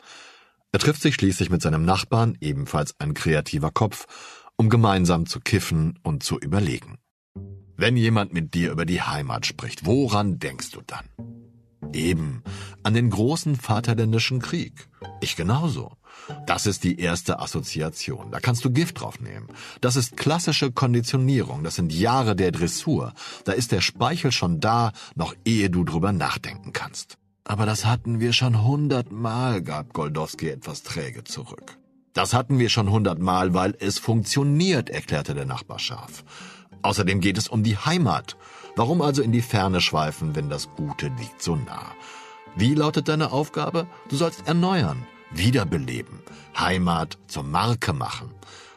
[0.73, 4.07] Er trifft sich schließlich mit seinem Nachbarn, ebenfalls ein kreativer Kopf,
[4.57, 6.99] um gemeinsam zu kiffen und zu überlegen.
[7.81, 11.05] Wenn jemand mit dir über die Heimat spricht, woran denkst du dann?
[11.93, 12.43] Eben,
[12.83, 14.89] an den großen Vaterländischen Krieg.
[15.21, 15.93] Ich genauso.
[16.45, 18.33] Das ist die erste Assoziation.
[18.33, 19.47] Da kannst du Gift drauf nehmen.
[19.81, 21.63] Das ist klassische Konditionierung.
[21.63, 23.15] Das sind Jahre der Dressur.
[23.45, 27.17] Da ist der Speichel schon da, noch ehe du drüber nachdenken kannst.
[27.45, 31.79] Aber das hatten wir schon hundertmal, gab Goldowski etwas träge zurück.
[32.13, 36.25] Das hatten wir schon hundertmal, weil es funktioniert, erklärte der Nachbar scharf.
[36.83, 38.37] Außerdem geht es um die Heimat.
[38.77, 41.93] Warum also in die Ferne schweifen, wenn das Gute liegt so nah?
[42.57, 43.87] Wie lautet deine Aufgabe?
[44.09, 46.21] Du sollst erneuern, wiederbeleben,
[46.59, 48.31] Heimat zur Marke machen.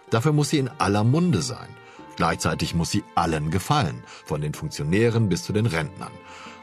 [0.09, 1.69] Dafür muss sie in aller Munde sein.
[2.17, 6.11] Gleichzeitig muss sie allen gefallen, von den Funktionären bis zu den Rentnern.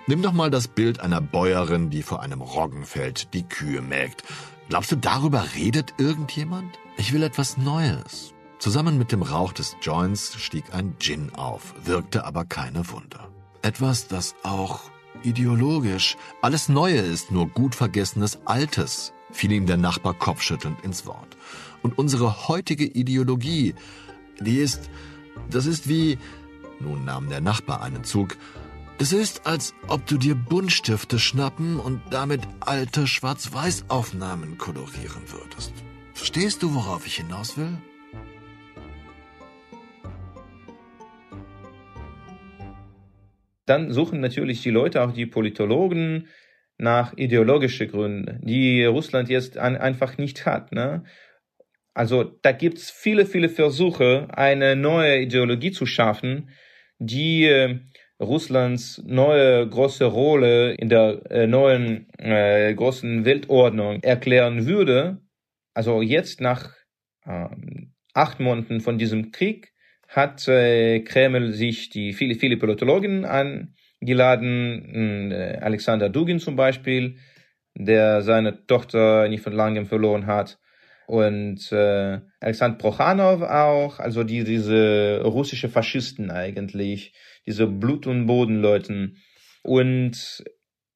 [0.07, 4.23] Nimm doch mal das Bild einer Bäuerin, die vor einem Roggenfeld die Kühe melkt.
[4.69, 6.79] Glaubst du, darüber redet irgendjemand?
[6.97, 8.35] Ich will etwas Neues.
[8.59, 13.31] Zusammen mit dem Rauch des Joints stieg ein Gin auf, wirkte aber keine Wunder.
[13.63, 14.81] Etwas, das auch
[15.23, 21.37] ideologisch alles Neue ist, nur gut vergessenes Altes, fiel ihm der Nachbar kopfschüttelnd ins Wort.
[21.83, 23.75] Und unsere heutige Ideologie,
[24.41, 24.91] die ist,
[25.51, 26.19] das ist wie,
[26.81, 28.37] nun nahm der Nachbar einen Zug,
[28.99, 35.73] es ist, als ob du dir Buntstifte schnappen und damit alte Schwarz-Weiß-Aufnahmen kolorieren würdest.
[36.15, 37.79] Verstehst du, worauf ich hinaus will?
[43.69, 46.29] Dann suchen natürlich die Leute, auch die Politologen,
[46.79, 50.73] nach ideologischen Gründen, die Russland jetzt ein, einfach nicht hat.
[50.73, 51.05] Ne?
[51.93, 56.51] Also da gibt's viele, viele Versuche, eine neue Ideologie zu schaffen,
[56.99, 57.81] die äh,
[58.21, 65.21] Russlands neue große Rolle in der äh, neuen äh, großen Weltordnung erklären würde.
[65.75, 66.75] Also jetzt nach
[67.27, 69.73] ähm, acht Monaten von diesem Krieg
[70.09, 77.19] hat äh, Kreml sich die viele, viele Politologen angeladen, äh, Alexander Dugin zum Beispiel,
[77.75, 80.59] der seine Tochter nicht von langem verloren hat,
[81.09, 87.15] und äh, Alexander Prochanov auch, also die, diese russische Faschisten eigentlich,
[87.47, 89.17] diese Blut- und Bodenleuten.
[89.63, 90.45] Und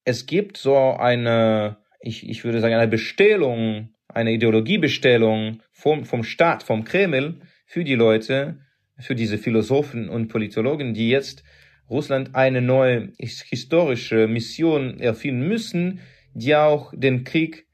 [0.05, 6.63] es gibt so eine, ich, ich würde sagen, eine Bestellung, eine Ideologiebestellung vom, vom Staat,
[6.63, 8.59] vom Kreml für die Leute,
[8.99, 11.43] für diese Philosophen und Politologen, die jetzt
[11.89, 16.01] Russland eine neue historische Mission erfinden müssen,
[16.35, 17.67] die auch den Krieg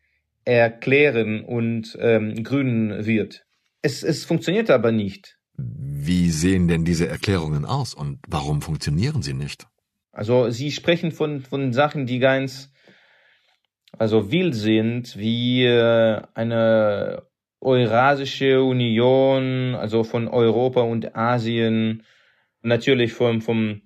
[0.45, 3.45] erklären und ähm, grünen wird.
[3.83, 5.39] Es, es funktioniert aber nicht.
[5.57, 9.67] Wie sehen denn diese Erklärungen aus und warum funktionieren sie nicht?
[10.11, 12.73] Also sie sprechen von, von Sachen, die ganz
[13.97, 17.23] also wild sind, wie äh, eine
[17.61, 22.05] Eurasische Union, also von Europa und Asien,
[22.63, 23.83] natürlich vom, vom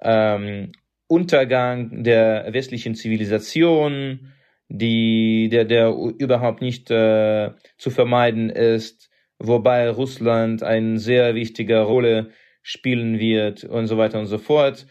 [0.00, 0.72] ähm,
[1.06, 4.32] Untergang der westlichen Zivilisation,
[4.68, 12.30] die, der, der überhaupt nicht äh, zu vermeiden ist, wobei Russland eine sehr wichtige Rolle
[12.62, 14.86] spielen wird und so weiter und so fort.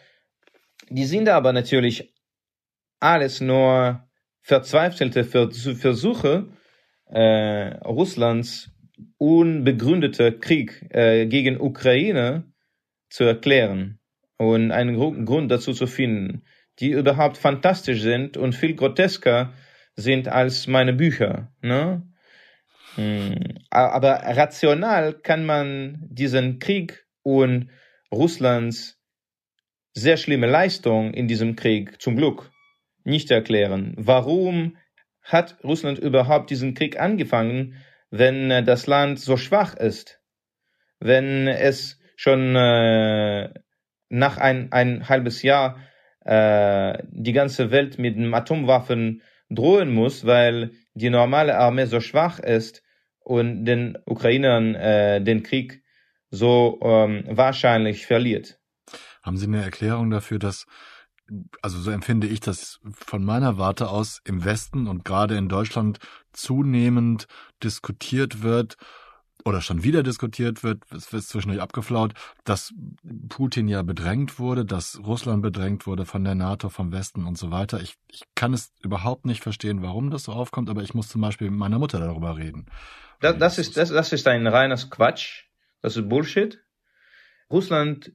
[0.89, 2.13] Die sind aber natürlich
[2.99, 4.03] alles nur
[4.41, 6.49] verzweifelte Versuche,
[7.09, 8.71] äh, Russlands
[9.17, 12.43] unbegründete Krieg äh, gegen Ukraine
[13.09, 13.99] zu erklären
[14.37, 16.43] und einen Grund dazu zu finden,
[16.79, 19.53] die überhaupt fantastisch sind und viel grotesker
[19.95, 21.51] sind als meine Bücher.
[21.61, 22.03] Ne?
[22.95, 23.35] Hm.
[23.69, 27.69] Aber rational kann man diesen Krieg und
[28.11, 28.99] Russlands
[29.93, 32.51] sehr schlimme Leistung in diesem Krieg zum Glück
[33.03, 33.93] nicht erklären.
[33.97, 34.77] Warum
[35.29, 37.75] hat Russland überhaupt diesen Krieg angefangen,
[38.11, 40.19] wenn äh, das Land so schwach ist?
[40.99, 43.53] Wenn es schon äh,
[44.09, 45.79] nach ein, ein halbes Jahr
[46.25, 52.83] äh, die ganze Welt mit Atomwaffen drohen muss, weil die normale Armee so schwach ist
[53.19, 55.81] und den Ukrainern äh, den Krieg
[56.29, 58.59] so ähm, wahrscheinlich verliert.
[59.23, 60.65] Haben Sie eine Erklärung dafür, dass
[61.61, 65.99] also so empfinde ich das von meiner Warte aus im Westen und gerade in Deutschland
[66.33, 67.27] zunehmend
[67.63, 68.77] diskutiert wird
[69.45, 72.13] oder schon wieder diskutiert wird, es wird zwischendurch abgeflaut,
[72.43, 72.73] dass
[73.29, 77.49] Putin ja bedrängt wurde, dass Russland bedrängt wurde von der NATO, vom Westen und so
[77.49, 77.81] weiter.
[77.81, 81.21] Ich, ich kann es überhaupt nicht verstehen, warum das so aufkommt, aber ich muss zum
[81.21, 82.65] Beispiel mit meiner Mutter darüber reden.
[83.21, 85.45] Das, das ist, das, das ist ein reines Quatsch.
[85.81, 86.59] Das ist Bullshit.
[87.49, 88.11] Russland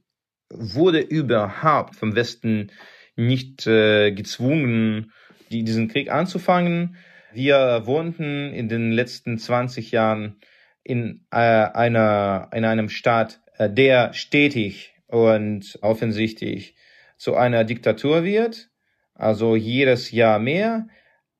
[0.49, 2.71] wurde überhaupt vom Westen
[3.15, 5.11] nicht äh, gezwungen,
[5.51, 6.97] die, diesen Krieg anzufangen.
[7.33, 10.37] Wir wohnten in den letzten 20 Jahren
[10.83, 16.75] in, äh, einer, in einem Staat, äh, der stetig und offensichtlich
[17.17, 18.69] zu einer Diktatur wird,
[19.13, 20.87] Also jedes Jahr mehr.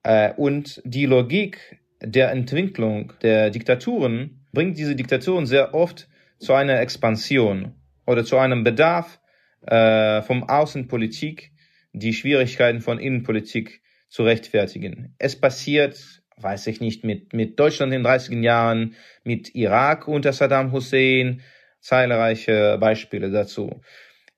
[0.04, 6.08] Äh, und die Logik der Entwicklung der Diktaturen bringt diese Diktaturen sehr oft
[6.40, 9.20] zu einer Expansion oder zu einem Bedarf
[9.68, 11.52] äh, vom Außenpolitik,
[12.00, 15.16] die Schwierigkeiten von Innenpolitik zu rechtfertigen.
[15.18, 20.34] Es passiert, weiß ich nicht, mit, mit Deutschland in den 30er Jahren, mit Irak unter
[20.34, 21.42] Saddam Hussein,
[21.80, 23.82] zahlreiche Beispiele dazu.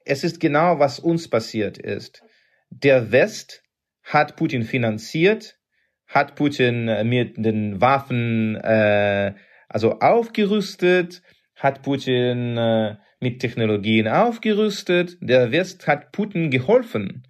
[0.05, 2.23] Es ist genau, was uns passiert ist.
[2.69, 3.63] Der West
[4.03, 5.57] hat Putin finanziert,
[6.07, 9.33] hat Putin äh, mit den Waffen äh,
[9.67, 11.21] also aufgerüstet,
[11.55, 15.17] hat Putin äh, mit Technologien aufgerüstet.
[15.21, 17.27] Der West hat Putin geholfen.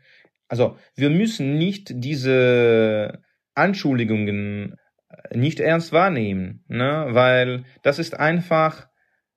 [0.48, 3.22] Also wir müssen nicht diese
[3.56, 4.76] Anschuldigungen
[5.10, 7.08] äh, nicht ernst wahrnehmen, ne?
[7.10, 8.88] weil das ist einfach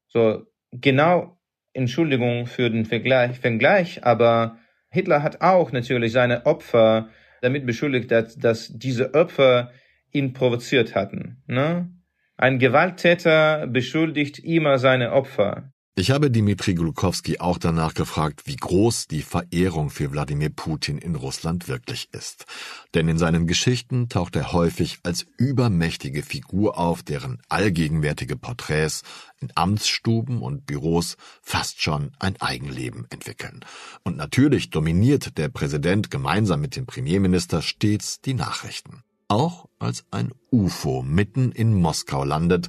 [0.08, 1.38] so genau
[1.72, 4.58] Entschuldigung für den Vergleich, Vergleich, aber
[4.90, 7.08] Hitler hat auch natürlich seine Opfer
[7.42, 9.70] damit beschuldigt, dass, dass diese Opfer
[10.12, 11.42] ihn provoziert hatten.
[11.46, 11.90] Ne?
[12.36, 15.72] Ein Gewalttäter beschuldigt immer seine Opfer.
[15.96, 21.16] Ich habe Dmitri Glukowski auch danach gefragt, wie groß die Verehrung für Wladimir Putin in
[21.16, 22.46] Russland wirklich ist.
[22.94, 29.02] Denn in seinen Geschichten taucht er häufig als übermächtige Figur auf, deren allgegenwärtige Porträts
[29.40, 33.60] in Amtsstuben und Büros fast schon ein Eigenleben entwickeln.
[34.04, 39.02] Und natürlich dominiert der Präsident gemeinsam mit dem Premierminister stets die Nachrichten.
[39.30, 42.68] Auch als ein UFO mitten in Moskau landet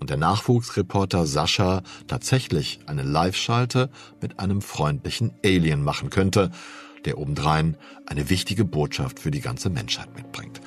[0.00, 6.50] und der Nachwuchsreporter Sascha tatsächlich eine Live-Schalte mit einem freundlichen Alien machen könnte,
[7.04, 10.60] der obendrein eine wichtige Botschaft für die ganze Menschheit mitbringt.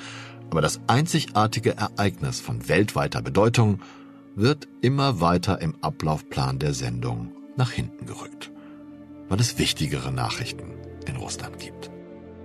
[0.49, 3.81] Aber das einzigartige Ereignis von weltweiter Bedeutung
[4.35, 8.51] wird immer weiter im Ablaufplan der Sendung nach hinten gerückt,
[9.29, 10.73] weil es wichtigere Nachrichten
[11.07, 11.92] in Russland gibt.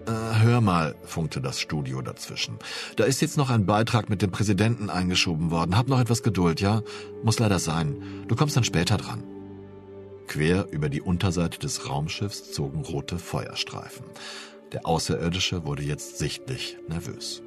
[0.09, 2.59] Äh, hör mal, funkte das Studio dazwischen.
[2.97, 5.77] Da ist jetzt noch ein Beitrag mit dem Präsidenten eingeschoben worden.
[5.77, 6.83] Hab noch etwas Geduld, ja?
[7.23, 8.25] Muss leider sein.
[8.27, 9.23] Du kommst dann später dran.
[10.27, 14.07] Quer über die Unterseite des Raumschiffs zogen rote Feuerstreifen.
[14.73, 17.43] Der Außerirdische wurde jetzt sichtlich nervös.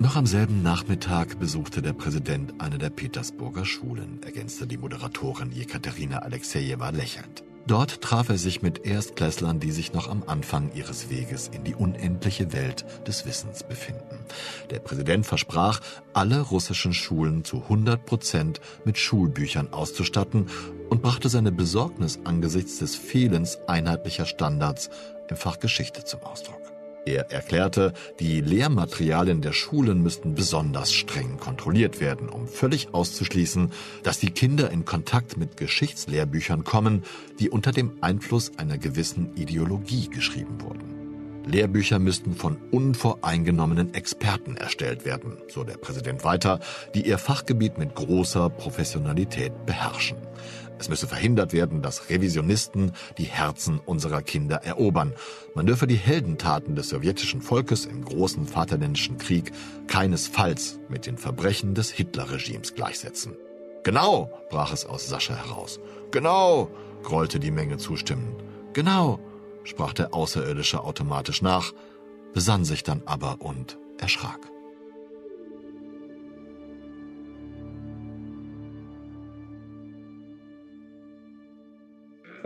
[0.00, 6.18] Noch am selben Nachmittag besuchte der Präsident eine der Petersburger Schulen, ergänzte die Moderatorin Jekaterina
[6.18, 7.44] Alexejeva lächelnd.
[7.66, 11.74] Dort traf er sich mit Erstklässlern, die sich noch am Anfang ihres Weges in die
[11.74, 14.24] unendliche Welt des Wissens befinden.
[14.70, 15.80] Der Präsident versprach,
[16.12, 20.46] alle russischen Schulen zu 100 Prozent mit Schulbüchern auszustatten
[20.90, 24.88] und brachte seine Besorgnis angesichts des Fehlens einheitlicher Standards
[25.28, 26.65] im Fach Geschichte zum Ausdruck.
[27.06, 33.70] Er erklärte, die Lehrmaterialien der Schulen müssten besonders streng kontrolliert werden, um völlig auszuschließen,
[34.02, 37.04] dass die Kinder in Kontakt mit Geschichtslehrbüchern kommen,
[37.38, 40.96] die unter dem Einfluss einer gewissen Ideologie geschrieben wurden.
[41.46, 46.58] Lehrbücher müssten von unvoreingenommenen Experten erstellt werden, so der Präsident weiter,
[46.96, 50.18] die ihr Fachgebiet mit großer Professionalität beherrschen.
[50.78, 55.14] Es müsse verhindert werden, dass Revisionisten die Herzen unserer Kinder erobern.
[55.54, 59.52] Man dürfe die Heldentaten des sowjetischen Volkes im großen Vaterländischen Krieg
[59.86, 63.36] keinesfalls mit den Verbrechen des Hitlerregimes gleichsetzen.
[63.84, 65.80] Genau, brach es aus Sascha heraus.
[66.10, 66.70] Genau,
[67.02, 68.42] grollte die Menge zustimmend.
[68.72, 69.18] Genau,
[69.64, 71.72] sprach der Außerirdische automatisch nach,
[72.34, 74.40] besann sich dann aber und erschrak.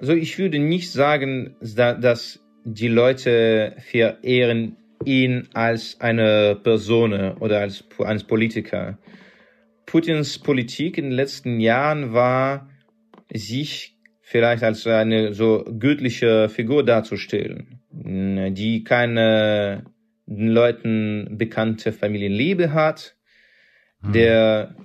[0.00, 7.84] Also ich würde nicht sagen, dass die Leute verehren ihn als eine Person oder als,
[7.98, 8.98] als Politiker.
[9.84, 12.70] Putins Politik in den letzten Jahren war,
[13.30, 19.84] sich vielleicht als eine so göttliche Figur darzustellen, die keine
[20.24, 23.16] den Leuten bekannte Familienliebe hat,
[24.02, 24.12] hm.
[24.12, 24.76] der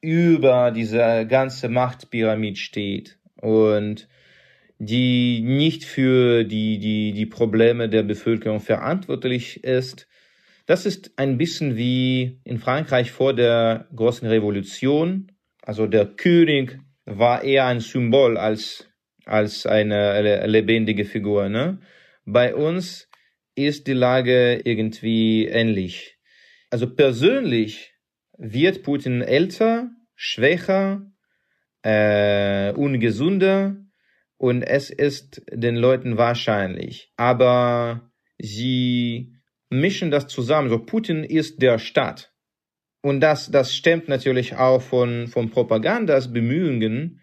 [0.00, 4.08] über diese ganze Machtpyramid steht und
[4.84, 10.08] die nicht für die, die, die Probleme der Bevölkerung verantwortlich ist.
[10.66, 15.30] Das ist ein bisschen wie in Frankreich vor der großen Revolution.
[15.62, 18.88] Also der König war eher ein Symbol als,
[19.24, 21.48] als eine lebendige Figur.
[21.48, 21.78] Ne?
[22.24, 23.08] Bei uns
[23.54, 26.18] ist die Lage irgendwie ähnlich.
[26.70, 27.92] Also persönlich
[28.36, 31.06] wird Putin älter, schwächer,
[31.84, 33.76] äh, ungesunder
[34.42, 37.12] und es ist den Leuten wahrscheinlich.
[37.16, 39.36] Aber sie
[39.70, 40.68] mischen das zusammen.
[40.68, 42.34] So Putin ist der Staat.
[43.02, 47.20] Und das, das stemmt natürlich auch von, von Propagandas Bemühungen.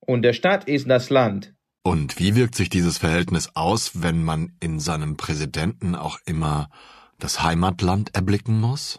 [0.00, 1.52] Und der Staat ist das Land.
[1.82, 6.70] Und wie wirkt sich dieses Verhältnis aus, wenn man in seinem Präsidenten auch immer
[7.18, 8.98] das Heimatland erblicken muss?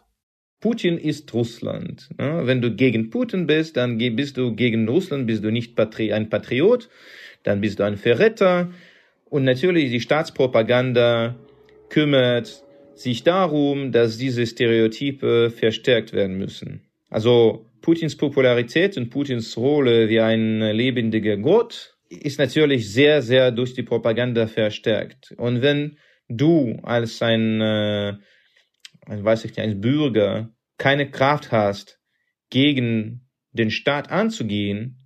[0.59, 2.07] Putin ist Russland.
[2.17, 6.87] Wenn du gegen Putin bist, dann bist du gegen Russland, bist du nicht ein Patriot,
[7.43, 8.71] dann bist du ein Verräter.
[9.29, 11.35] Und natürlich die Staatspropaganda
[11.89, 12.63] kümmert
[12.93, 16.81] sich darum, dass diese Stereotype verstärkt werden müssen.
[17.09, 23.73] Also Putins Popularität und Putins Rolle wie ein lebendiger Gott ist natürlich sehr, sehr durch
[23.73, 25.33] die Propaganda verstärkt.
[25.37, 28.17] Und wenn du als ein, äh,
[29.07, 31.99] weiß ich nicht, ein Bürger keine Kraft hast,
[32.49, 35.00] gegen den Staat anzugehen,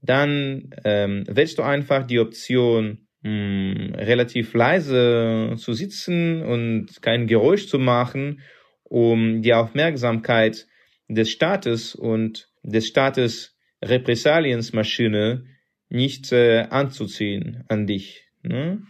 [0.00, 7.26] dann ähm, wählst du einfach die Option, mh, hm, relativ leise zu sitzen und kein
[7.26, 8.40] Geräusch zu machen,
[8.84, 10.66] um die Aufmerksamkeit
[11.08, 15.44] des Staates und des Staates Repressaliensmaschine
[15.88, 18.24] nicht äh, anzuziehen an dich.
[18.42, 18.82] Ne?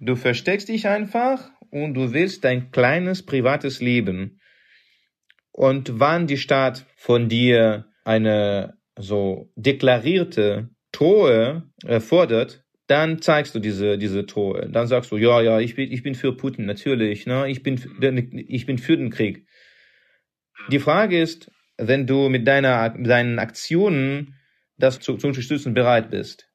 [0.00, 4.40] Du versteckst dich einfach und du willst dein kleines privates Leben.
[5.50, 13.98] Und wann die Staat von dir eine so deklarierte Trohe erfordert, dann zeigst du diese,
[13.98, 14.68] diese Trohe.
[14.70, 17.48] Dann sagst du, ja, ja, ich bin, ich bin für Putin, natürlich, ne?
[17.48, 17.78] ich, bin,
[18.48, 19.46] ich bin für den Krieg.
[20.70, 24.34] Die Frage ist, wenn du mit deiner, deinen Aktionen
[24.78, 26.50] das zu, zu unterstützen bereit bist,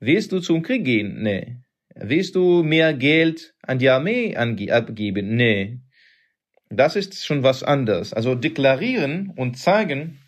[0.00, 1.22] willst du zum Krieg gehen?
[1.22, 1.56] Nee.
[1.96, 5.34] Willst du mehr Geld an die Armee abgeben?
[5.36, 5.80] Nee.
[6.68, 8.12] Das ist schon was anderes.
[8.12, 10.18] Also deklarieren und zeigen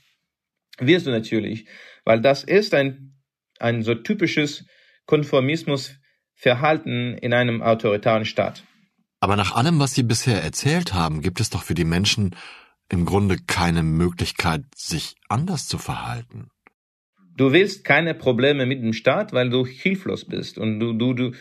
[0.78, 1.66] wirst du natürlich,
[2.04, 3.14] weil das ist ein,
[3.58, 4.64] ein so typisches
[5.06, 8.64] Konformismusverhalten in einem autoritären Staat.
[9.20, 12.36] Aber nach allem, was Sie bisher erzählt haben, gibt es doch für die Menschen
[12.90, 16.48] im Grunde keine Möglichkeit, sich anders zu verhalten.
[17.36, 20.58] Du willst keine Probleme mit dem Staat, weil du hilflos bist.
[20.58, 21.32] Und du, du, du,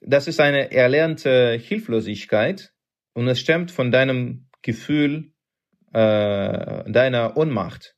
[0.00, 2.72] das ist eine erlernte Hilflosigkeit
[3.12, 5.32] und es stammt von deinem Gefühl
[5.92, 7.95] äh, deiner Ohnmacht.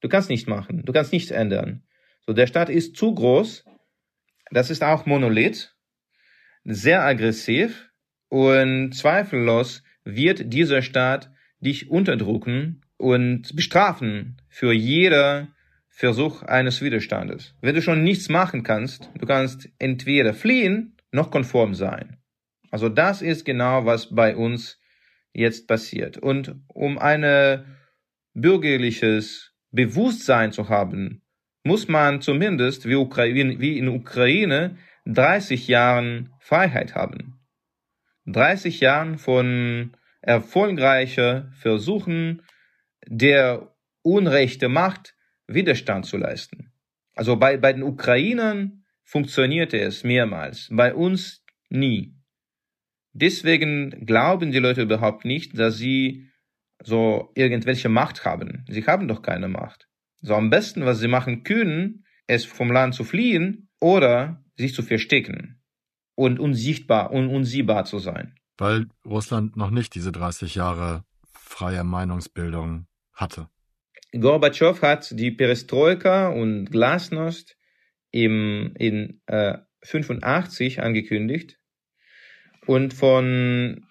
[0.00, 1.82] Du kannst nicht machen, du kannst nichts ändern.
[2.26, 3.64] So, der Staat ist zu groß,
[4.50, 5.74] das ist auch Monolith,
[6.64, 7.90] sehr aggressiv
[8.28, 11.30] und zweifellos wird dieser Staat
[11.60, 15.48] dich unterdrücken und bestrafen für jeder
[15.88, 17.54] Versuch eines Widerstandes.
[17.60, 22.18] Wenn du schon nichts machen kannst, du kannst entweder fliehen noch konform sein.
[22.70, 24.78] Also das ist genau, was bei uns
[25.32, 26.18] jetzt passiert.
[26.18, 27.64] Und um ein
[28.34, 31.22] bürgerliches Bewusstsein zu haben,
[31.64, 37.40] muss man zumindest wie, Ukraine, wie in Ukraine 30 Jahren Freiheit haben.
[38.26, 42.42] 30 Jahren von erfolgreicher Versuchen
[43.06, 45.14] der unrechte Macht
[45.46, 46.72] Widerstand zu leisten.
[47.14, 52.14] Also bei, bei den Ukrainern funktionierte es mehrmals, bei uns nie.
[53.12, 56.27] Deswegen glauben die Leute überhaupt nicht, dass sie
[56.82, 58.64] so irgendwelche Macht haben.
[58.68, 59.88] Sie haben doch keine Macht.
[60.20, 64.82] So am besten, was sie machen können, ist vom Land zu fliehen oder sich zu
[64.82, 65.60] verstecken
[66.14, 68.34] und unsichtbar und unsiehbar zu sein.
[68.56, 73.48] Weil Russland noch nicht diese 30 Jahre freie Meinungsbildung hatte.
[74.12, 77.56] Gorbatschow hat die Perestroika und Glasnost
[78.10, 81.58] im, in äh, 85 angekündigt
[82.66, 83.86] und von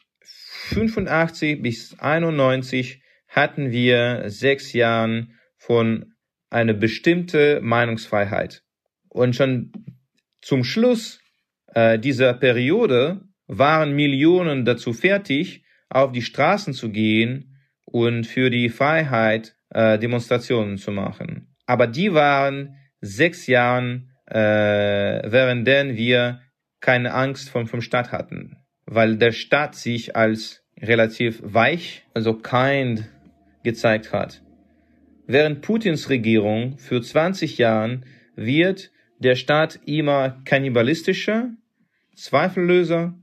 [0.68, 6.14] 85 bis 91 hatten wir sechs Jahren von
[6.50, 8.64] einer bestimmte Meinungsfreiheit.
[9.10, 9.72] Und schon
[10.42, 11.20] zum Schluss
[11.74, 18.70] äh, dieser Periode waren Millionen dazu fertig, auf die Straßen zu gehen und für die
[18.70, 21.56] Freiheit äh, Demonstrationen zu machen.
[21.66, 26.42] Aber die waren sechs Jahren, äh, während wir
[26.80, 28.57] keine Angst vom, vom Staat hatten,
[28.88, 33.08] weil der Staat sich als relativ weich, also kind
[33.64, 34.42] gezeigt hat.
[35.28, 41.52] Während Putins Regierung für 20 Jahren wird der Staat immer kannibalistischer,
[42.16, 43.14] zweifelloser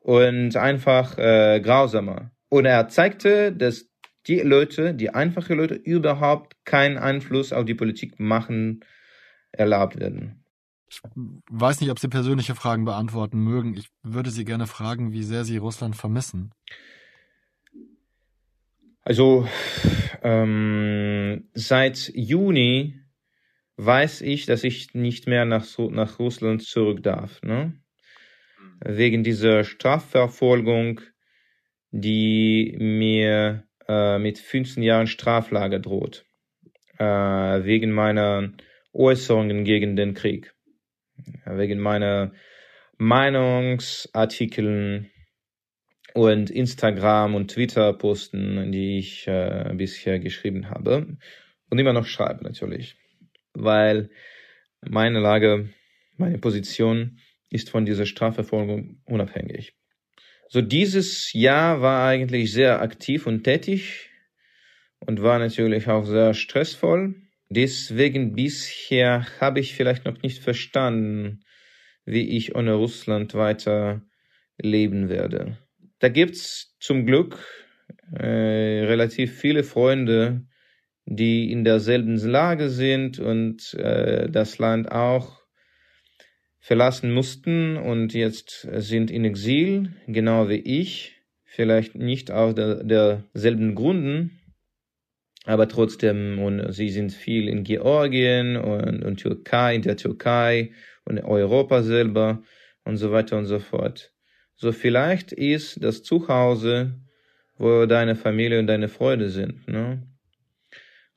[0.00, 2.32] und einfach äh, grausamer.
[2.50, 3.88] Und er zeigte, dass
[4.26, 8.80] die Leute, die einfache Leute, überhaupt keinen Einfluss auf die Politik machen
[9.52, 10.43] erlaubt werden.
[10.94, 11.00] Ich
[11.50, 13.76] weiß nicht, ob Sie persönliche Fragen beantworten mögen.
[13.76, 16.52] Ich würde Sie gerne fragen, wie sehr Sie Russland vermissen.
[19.02, 19.46] Also
[20.22, 23.00] ähm, seit Juni
[23.76, 27.42] weiß ich, dass ich nicht mehr nach, nach Russland zurück darf.
[27.42, 27.74] Ne?
[28.80, 31.00] Wegen dieser Strafverfolgung,
[31.90, 36.24] die mir äh, mit 15 Jahren Straflager droht,
[36.98, 38.52] äh, wegen meiner
[38.92, 40.53] Äußerungen gegen den Krieg.
[41.44, 42.32] Wegen meiner
[42.98, 45.10] Meinungsartikeln
[46.14, 51.16] und Instagram und Twitter posten, die ich äh, bisher geschrieben habe
[51.70, 52.96] und immer noch schreibe natürlich,
[53.52, 54.10] weil
[54.80, 55.70] meine Lage,
[56.16, 57.18] meine Position
[57.50, 59.74] ist von dieser Strafverfolgung unabhängig.
[60.48, 64.10] So dieses Jahr war eigentlich sehr aktiv und tätig
[65.00, 67.14] und war natürlich auch sehr stressvoll.
[67.48, 71.44] Deswegen bisher habe ich vielleicht noch nicht verstanden,
[72.04, 74.02] wie ich ohne Russland weiter
[74.58, 75.58] leben werde.
[75.98, 77.38] Da gibt's zum Glück
[78.12, 80.46] äh, relativ viele Freunde,
[81.06, 85.42] die in derselben Lage sind und äh, das Land auch
[86.58, 93.74] verlassen mussten und jetzt sind in Exil, genau wie ich, vielleicht nicht aus der, derselben
[93.74, 94.40] Gründen,
[95.44, 100.72] aber trotzdem, und sie sind viel in Georgien und, und Türkei, in der Türkei
[101.04, 102.42] und Europa selber
[102.84, 104.12] und so weiter und so fort.
[104.56, 106.94] So vielleicht ist das Zuhause,
[107.58, 109.68] wo deine Familie und deine Freunde sind.
[109.68, 110.02] Ne?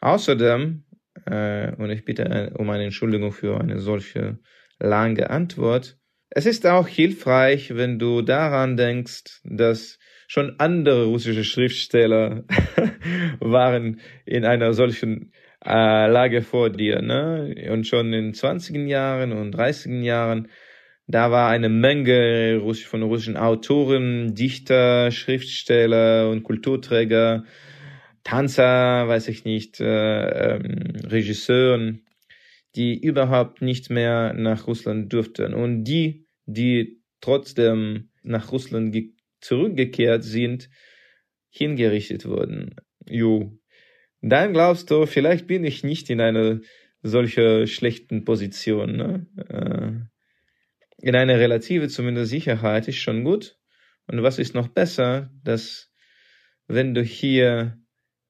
[0.01, 0.83] Außerdem,
[1.25, 4.39] äh, und ich bitte um eine Entschuldigung für eine solche
[4.79, 5.97] lange Antwort,
[6.29, 9.97] es ist auch hilfreich, wenn du daran denkst, dass
[10.27, 12.43] schon andere russische Schriftsteller
[13.39, 15.31] waren in einer solchen
[15.65, 17.69] äh, Lage vor dir, ne?
[17.71, 20.49] Und schon in 20 Jahren und 30 Jahren
[21.09, 27.45] da war eine Menge von russischen Autoren, Dichter, Schriftsteller und Kulturträger,
[28.25, 32.03] Tanzer, weiß ich nicht, äh, ähm, Regisseuren,
[32.75, 35.53] die überhaupt nicht mehr nach Russland durften.
[35.53, 38.91] Und die, die trotzdem nach Russland
[39.41, 40.69] zurückgekehrt sind,
[41.49, 42.75] hingerichtet wurden.
[43.07, 43.57] Jo.
[44.21, 46.59] Dann glaubst du, vielleicht bin ich nicht in einer
[47.01, 48.95] solcher schlechten Position.
[48.95, 49.27] Ne?
[49.49, 53.57] Äh, in einer relative zumindest Sicherheit ist schon gut.
[54.07, 55.91] Und was ist noch besser, dass
[56.67, 57.77] wenn du hier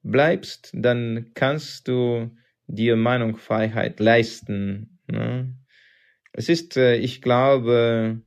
[0.02, 2.36] bleibst, dann kannst du
[2.66, 5.00] dir Meinungsfreiheit leisten.
[5.06, 5.56] Ne?
[6.32, 8.22] Es ist, äh, ich glaube,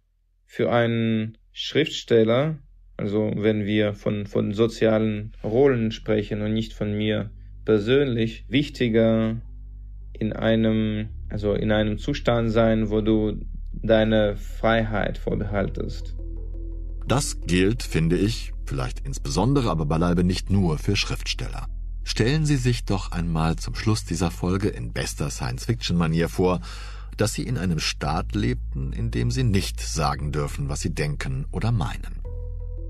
[0.46, 2.60] für einen Schriftsteller,
[3.02, 7.32] also wenn wir von, von sozialen Rollen sprechen und nicht von mir
[7.66, 9.42] persönlich, wichtiger
[10.14, 13.44] in einem, also in einem Zustand sein, wo du
[13.74, 16.16] deine Freiheit vorbehaltest.
[17.08, 21.66] Das gilt, finde ich, vielleicht insbesondere, aber beileibe nicht nur für Schriftsteller.
[22.04, 26.62] Stellen Sie sich doch einmal zum Schluss dieser Folge in bester Science-Fiction-Manier vor,
[27.18, 31.46] dass Sie in einem Staat lebten, in dem Sie nicht sagen dürfen, was Sie denken
[31.52, 32.21] oder meinen.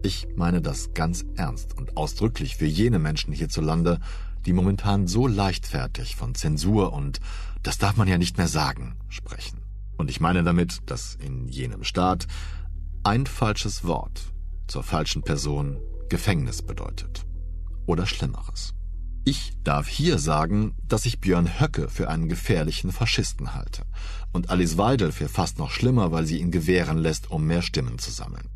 [0.03, 3.99] Ich meine das ganz ernst und ausdrücklich für jene Menschen hierzulande,
[4.47, 7.19] die momentan so leichtfertig von Zensur und
[7.61, 9.59] das darf man ja nicht mehr sagen sprechen.
[9.97, 12.25] Und ich meine damit, dass in jenem Staat
[13.03, 14.23] ein falsches Wort
[14.67, 15.77] zur falschen Person
[16.09, 17.27] Gefängnis bedeutet.
[17.85, 18.73] Oder Schlimmeres.
[19.23, 23.83] Ich darf hier sagen, dass ich Björn Höcke für einen gefährlichen Faschisten halte
[24.31, 27.99] und Alice Weidel für fast noch schlimmer, weil sie ihn gewähren lässt, um mehr Stimmen
[27.99, 28.49] zu sammeln.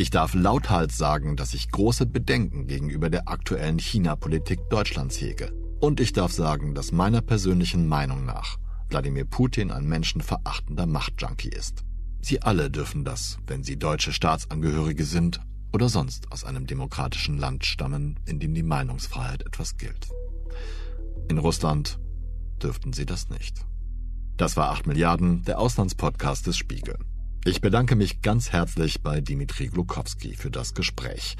[0.00, 5.52] Ich darf lauthals sagen, dass ich große Bedenken gegenüber der aktuellen China-Politik Deutschlands hege.
[5.78, 8.56] Und ich darf sagen, dass meiner persönlichen Meinung nach
[8.88, 11.84] Wladimir Putin ein menschenverachtender Machtjunkie ist.
[12.22, 17.66] Sie alle dürfen das, wenn sie deutsche Staatsangehörige sind oder sonst aus einem demokratischen Land
[17.66, 20.08] stammen, in dem die Meinungsfreiheit etwas gilt.
[21.28, 21.98] In Russland
[22.62, 23.66] dürften sie das nicht.
[24.38, 26.96] Das war 8 Milliarden, der Auslandspodcast des Spiegel.
[27.46, 31.38] Ich bedanke mich ganz herzlich bei Dimitri Glukowski für das Gespräch,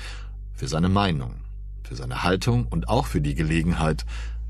[0.54, 1.42] für seine Meinung,
[1.82, 4.06] für seine Haltung und auch für die Gelegenheit,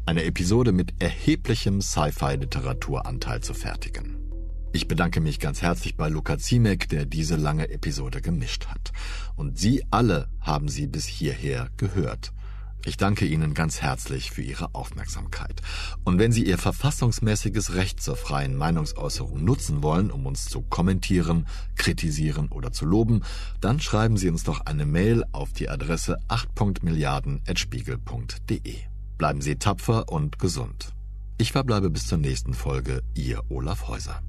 [0.06, 4.16] eine Episode mit erheblichem Sci-Fi-Literaturanteil zu fertigen.
[4.72, 8.92] Ich bedanke mich ganz herzlich bei Luca Ziemek, der diese lange Episode gemischt hat.
[9.34, 12.32] Und Sie alle haben sie bis hierher gehört.
[12.86, 15.60] Ich danke Ihnen ganz herzlich für Ihre Aufmerksamkeit.
[16.04, 21.46] Und wenn Sie Ihr verfassungsmäßiges Recht zur freien Meinungsäußerung nutzen wollen, um uns zu kommentieren,
[21.76, 23.20] kritisieren oder zu loben,
[23.60, 28.76] dann schreiben Sie uns doch eine Mail auf die Adresse 8.milliarden.spiegel.de.
[29.18, 30.94] Bleiben Sie tapfer und gesund.
[31.36, 34.22] Ich verbleibe bis zur nächsten Folge, Ihr Olaf Häuser.